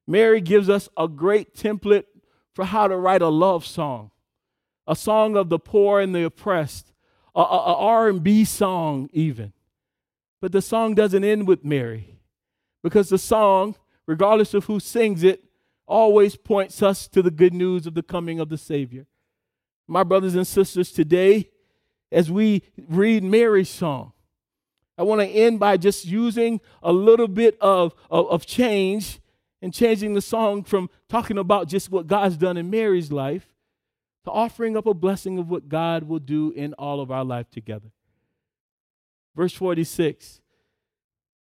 Mary 0.06 0.40
gives 0.40 0.70
us 0.70 0.88
a 0.96 1.08
great 1.08 1.56
template 1.56 2.04
for 2.54 2.64
how 2.64 2.86
to 2.86 2.96
write 2.96 3.20
a 3.20 3.28
love 3.28 3.66
song, 3.66 4.12
a 4.86 4.94
song 4.94 5.36
of 5.36 5.48
the 5.48 5.58
poor 5.58 6.00
and 6.00 6.14
the 6.14 6.22
oppressed, 6.22 6.92
a, 7.34 7.40
a, 7.40 7.42
a 7.42 7.74
R&B 7.74 8.44
song 8.44 9.10
even. 9.12 9.52
But 10.40 10.52
the 10.52 10.62
song 10.62 10.94
doesn't 10.94 11.24
end 11.24 11.48
with 11.48 11.64
Mary 11.64 12.20
because 12.84 13.08
the 13.08 13.18
song, 13.18 13.74
regardless 14.06 14.54
of 14.54 14.66
who 14.66 14.78
sings 14.78 15.24
it, 15.24 15.42
always 15.84 16.36
points 16.36 16.80
us 16.80 17.08
to 17.08 17.22
the 17.22 17.30
good 17.32 17.52
news 17.52 17.88
of 17.88 17.94
the 17.94 18.04
coming 18.04 18.38
of 18.38 18.50
the 18.50 18.58
Savior. 18.58 19.06
My 19.88 20.04
brothers 20.04 20.36
and 20.36 20.46
sisters, 20.46 20.92
today, 20.92 21.50
as 22.12 22.30
we 22.30 22.62
read 22.88 23.24
Mary's 23.24 23.68
song, 23.68 24.12
I 24.98 25.02
want 25.02 25.20
to 25.20 25.26
end 25.26 25.60
by 25.60 25.76
just 25.76 26.04
using 26.04 26.60
a 26.82 26.92
little 26.92 27.28
bit 27.28 27.58
of, 27.60 27.94
of, 28.10 28.28
of, 28.28 28.46
change 28.46 29.20
and 29.60 29.72
changing 29.72 30.14
the 30.14 30.22
song 30.22 30.62
from 30.62 30.88
talking 31.08 31.36
about 31.36 31.68
just 31.68 31.90
what 31.90 32.06
God's 32.06 32.36
done 32.36 32.56
in 32.56 32.70
Mary's 32.70 33.12
life 33.12 33.54
to 34.24 34.30
offering 34.30 34.76
up 34.76 34.86
a 34.86 34.94
blessing 34.94 35.38
of 35.38 35.50
what 35.50 35.68
God 35.68 36.04
will 36.04 36.18
do 36.18 36.50
in 36.50 36.72
all 36.74 37.00
of 37.00 37.10
our 37.10 37.24
life 37.24 37.50
together. 37.50 37.90
Verse 39.34 39.52
46 39.52 40.40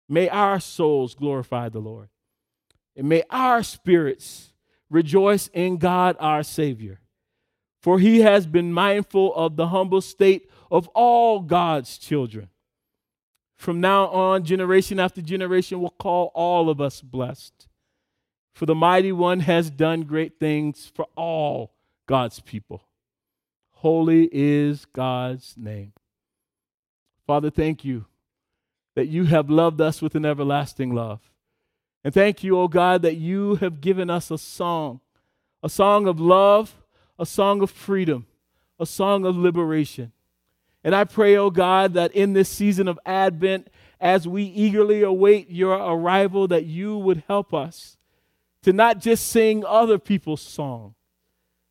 May 0.08 0.28
our 0.28 0.60
souls 0.60 1.14
glorify 1.14 1.68
the 1.68 1.78
Lord. 1.78 2.08
And 2.96 3.08
may 3.08 3.22
our 3.30 3.62
spirits 3.62 4.52
rejoice 4.90 5.48
in 5.48 5.78
God 5.78 6.16
our 6.20 6.42
Savior. 6.42 7.00
For 7.80 7.98
he 7.98 8.20
has 8.20 8.46
been 8.46 8.72
mindful 8.72 9.34
of 9.34 9.56
the 9.56 9.68
humble 9.68 10.00
state 10.00 10.50
of 10.70 10.88
all 10.88 11.40
God's 11.40 11.98
children. 11.98 12.48
From 13.64 13.80
now 13.80 14.08
on, 14.08 14.44
generation 14.44 15.00
after 15.00 15.22
generation 15.22 15.80
will 15.80 15.94
call 15.98 16.30
all 16.34 16.68
of 16.68 16.82
us 16.82 17.00
blessed. 17.00 17.66
For 18.52 18.66
the 18.66 18.74
mighty 18.74 19.10
one 19.10 19.40
has 19.40 19.70
done 19.70 20.02
great 20.02 20.38
things 20.38 20.92
for 20.94 21.06
all 21.16 21.72
God's 22.04 22.40
people. 22.40 22.82
Holy 23.70 24.28
is 24.30 24.84
God's 24.84 25.54
name. 25.56 25.94
Father, 27.26 27.48
thank 27.48 27.86
you 27.86 28.04
that 28.96 29.06
you 29.06 29.24
have 29.24 29.48
loved 29.48 29.80
us 29.80 30.02
with 30.02 30.14
an 30.14 30.26
everlasting 30.26 30.94
love. 30.94 31.32
And 32.04 32.12
thank 32.12 32.44
you, 32.44 32.58
O 32.58 32.64
oh 32.64 32.68
God, 32.68 33.00
that 33.00 33.16
you 33.16 33.54
have 33.54 33.80
given 33.80 34.10
us 34.10 34.30
a 34.30 34.36
song, 34.36 35.00
a 35.62 35.70
song 35.70 36.06
of 36.06 36.20
love, 36.20 36.74
a 37.18 37.24
song 37.24 37.62
of 37.62 37.70
freedom, 37.70 38.26
a 38.78 38.84
song 38.84 39.24
of 39.24 39.38
liberation. 39.38 40.12
And 40.84 40.94
I 40.94 41.04
pray, 41.04 41.36
oh 41.36 41.50
God, 41.50 41.94
that 41.94 42.12
in 42.12 42.34
this 42.34 42.50
season 42.50 42.86
of 42.86 42.98
Advent, 43.06 43.68
as 44.00 44.28
we 44.28 44.44
eagerly 44.44 45.02
await 45.02 45.50
your 45.50 45.72
arrival, 45.72 46.46
that 46.48 46.66
you 46.66 46.98
would 46.98 47.24
help 47.26 47.54
us 47.54 47.96
to 48.62 48.72
not 48.72 48.98
just 48.98 49.26
sing 49.28 49.64
other 49.64 49.98
people's 49.98 50.42
song, 50.42 50.94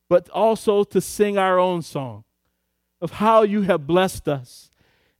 but 0.09 0.29
also 0.29 0.83
to 0.83 0.99
sing 0.99 1.37
our 1.37 1.59
own 1.59 1.83
song 1.83 2.23
of 3.01 3.11
how 3.11 3.43
you 3.43 3.61
have 3.61 3.85
blessed 3.85 4.27
us 4.27 4.71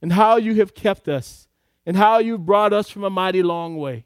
and 0.02 0.12
how 0.12 0.36
you 0.36 0.54
have 0.56 0.74
kept 0.74 1.08
us 1.08 1.48
and 1.86 1.96
how 1.96 2.18
you 2.18 2.38
brought 2.38 2.72
us 2.72 2.88
from 2.88 3.04
a 3.04 3.10
mighty 3.10 3.42
long 3.42 3.76
way. 3.76 4.04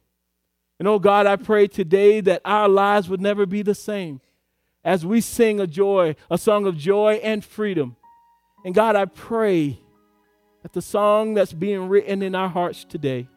And 0.79 0.87
oh 0.87 0.99
God, 0.99 1.27
I 1.27 1.37
pray 1.37 1.67
today 1.67 2.21
that 2.21 2.43
our 2.45 2.69
lives 2.69 3.09
would 3.09 3.21
never 3.21 3.47
be 3.47 3.63
the 3.63 3.75
same 3.75 4.21
as 4.85 5.05
we 5.05 5.21
sing 5.21 5.61
a 5.61 5.67
joy, 5.67 6.15
a 6.31 6.39
song 6.39 6.67
of 6.67 6.77
joy 6.77 7.21
and 7.23 7.45
freedom. 7.45 7.97
And 8.65 8.75
God, 8.75 8.97
I 8.97 9.05
pray 9.05 9.79
that 10.63 10.73
the 10.73 10.83
song 10.83 11.35
that's 11.35 11.53
being 11.53 11.89
written 11.89 12.23
in 12.23 12.35
our 12.35 12.49
hearts 12.49 12.85
today 12.85 13.29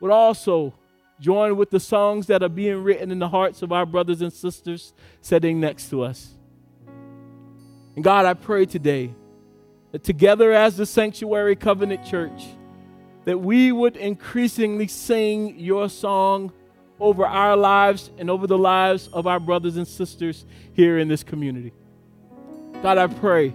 would 0.00 0.10
also 0.10 0.74
join 1.20 1.56
with 1.56 1.70
the 1.70 1.80
songs 1.80 2.26
that 2.28 2.42
are 2.42 2.48
being 2.48 2.82
written 2.82 3.10
in 3.10 3.18
the 3.18 3.28
hearts 3.28 3.62
of 3.62 3.72
our 3.72 3.86
brothers 3.86 4.20
and 4.20 4.32
sisters 4.32 4.92
sitting 5.20 5.58
next 5.58 5.90
to 5.90 6.02
us. 6.02 6.34
And 7.96 8.04
God, 8.04 8.26
I 8.26 8.34
pray 8.34 8.66
today 8.66 9.14
that 9.90 10.04
together 10.04 10.52
as 10.52 10.76
the 10.76 10.86
Sanctuary 10.86 11.56
Covenant 11.56 12.04
Church, 12.04 12.44
that 13.24 13.38
we 13.38 13.72
would 13.72 13.96
increasingly 13.96 14.86
sing 14.86 15.58
your 15.58 15.88
song 15.88 16.52
over 17.00 17.26
our 17.26 17.56
lives 17.56 18.10
and 18.18 18.30
over 18.30 18.46
the 18.46 18.58
lives 18.58 19.08
of 19.12 19.26
our 19.26 19.40
brothers 19.40 19.76
and 19.76 19.86
sisters 19.86 20.46
here 20.72 20.98
in 20.98 21.08
this 21.08 21.24
community. 21.24 21.72
God, 22.82 22.98
I 22.98 23.06
pray 23.08 23.54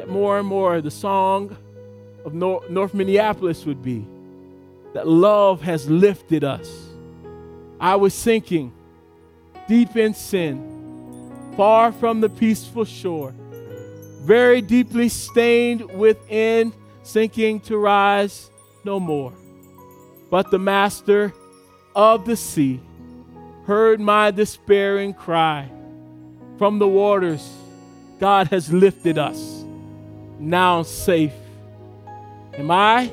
that 0.00 0.08
more 0.08 0.38
and 0.38 0.48
more 0.48 0.80
the 0.80 0.90
song 0.90 1.54
of 2.24 2.32
North 2.32 2.94
Minneapolis 2.94 3.66
would 3.66 3.82
be 3.82 4.06
that 4.94 5.06
love 5.06 5.60
has 5.60 5.90
lifted 5.90 6.42
us. 6.42 6.88
I 7.78 7.96
was 7.96 8.14
sinking 8.14 8.72
deep 9.68 9.96
in 9.96 10.14
sin, 10.14 11.52
far 11.54 11.92
from 11.92 12.22
the 12.22 12.30
peaceful 12.30 12.86
shore, 12.86 13.34
very 14.22 14.62
deeply 14.62 15.10
stained 15.10 15.82
within, 15.92 16.72
sinking 17.02 17.60
to 17.60 17.76
rise 17.76 18.50
no 18.84 18.98
more. 18.98 19.34
But 20.30 20.50
the 20.50 20.58
Master 20.58 21.34
of 21.94 22.24
the 22.24 22.36
sea 22.36 22.80
heard 23.66 24.00
my 24.00 24.30
despairing 24.30 25.12
cry. 25.12 25.70
From 26.56 26.78
the 26.78 26.88
waters, 26.88 27.46
God 28.18 28.48
has 28.48 28.72
lifted 28.72 29.18
us, 29.18 29.59
now 30.40 30.82
safe. 30.82 31.34
Am 32.54 32.70
I? 32.70 33.12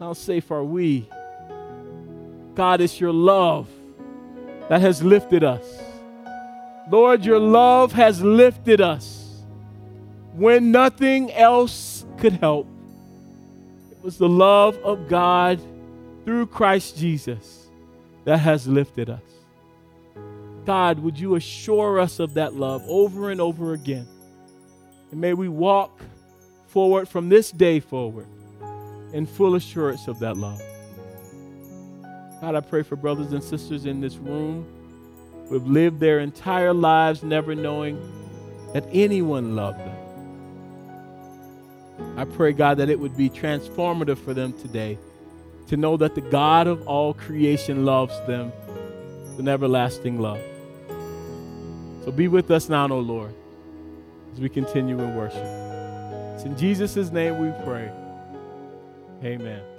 How 0.00 0.14
safe 0.14 0.50
are 0.50 0.64
we? 0.64 1.08
God, 2.54 2.80
it's 2.80 2.98
your 2.98 3.12
love 3.12 3.68
that 4.68 4.80
has 4.80 5.02
lifted 5.02 5.44
us. 5.44 5.64
Lord, 6.90 7.24
your 7.24 7.38
love 7.38 7.92
has 7.92 8.22
lifted 8.22 8.80
us 8.80 9.42
when 10.32 10.70
nothing 10.70 11.30
else 11.32 12.06
could 12.18 12.32
help. 12.34 12.66
It 13.90 14.02
was 14.02 14.16
the 14.16 14.28
love 14.28 14.76
of 14.78 15.08
God 15.08 15.60
through 16.24 16.46
Christ 16.46 16.96
Jesus 16.96 17.66
that 18.24 18.38
has 18.38 18.66
lifted 18.66 19.10
us. 19.10 19.20
God, 20.64 20.98
would 21.00 21.18
you 21.18 21.34
assure 21.36 22.00
us 22.00 22.18
of 22.18 22.34
that 22.34 22.54
love 22.54 22.82
over 22.88 23.30
and 23.30 23.40
over 23.40 23.72
again? 23.72 24.08
And 25.10 25.20
may 25.20 25.34
we 25.34 25.48
walk 25.48 26.00
forward 26.66 27.08
from 27.08 27.28
this 27.28 27.50
day 27.50 27.80
forward 27.80 28.26
in 29.12 29.26
full 29.26 29.54
assurance 29.54 30.08
of 30.08 30.18
that 30.20 30.36
love. 30.36 30.60
God, 32.40 32.54
I 32.54 32.60
pray 32.60 32.82
for 32.82 32.96
brothers 32.96 33.32
and 33.32 33.42
sisters 33.42 33.86
in 33.86 34.00
this 34.00 34.16
room 34.16 34.66
who 35.48 35.54
have 35.54 35.66
lived 35.66 36.00
their 36.00 36.20
entire 36.20 36.74
lives 36.74 37.22
never 37.22 37.54
knowing 37.54 37.98
that 38.74 38.84
anyone 38.92 39.56
loved 39.56 39.78
them. 39.78 39.96
I 42.18 42.24
pray, 42.24 42.52
God, 42.52 42.78
that 42.78 42.90
it 42.90 42.98
would 43.00 43.16
be 43.16 43.30
transformative 43.30 44.18
for 44.18 44.34
them 44.34 44.52
today 44.52 44.98
to 45.68 45.76
know 45.76 45.96
that 45.96 46.14
the 46.14 46.20
God 46.20 46.66
of 46.66 46.86
all 46.86 47.14
creation 47.14 47.84
loves 47.84 48.14
them 48.26 48.52
with 49.30 49.40
an 49.40 49.48
everlasting 49.48 50.20
love. 50.20 50.40
So 52.04 52.12
be 52.12 52.28
with 52.28 52.50
us 52.50 52.68
now, 52.68 52.88
O 52.88 52.98
Lord, 52.98 53.34
as 54.36 54.40
we 54.42 54.50
continue 54.50 55.00
in 55.00 55.16
worship. 55.16 55.42
It's 56.34 56.44
in 56.44 56.58
Jesus' 56.58 57.10
name 57.10 57.38
we 57.38 57.50
pray. 57.64 57.90
Amen. 59.24 59.75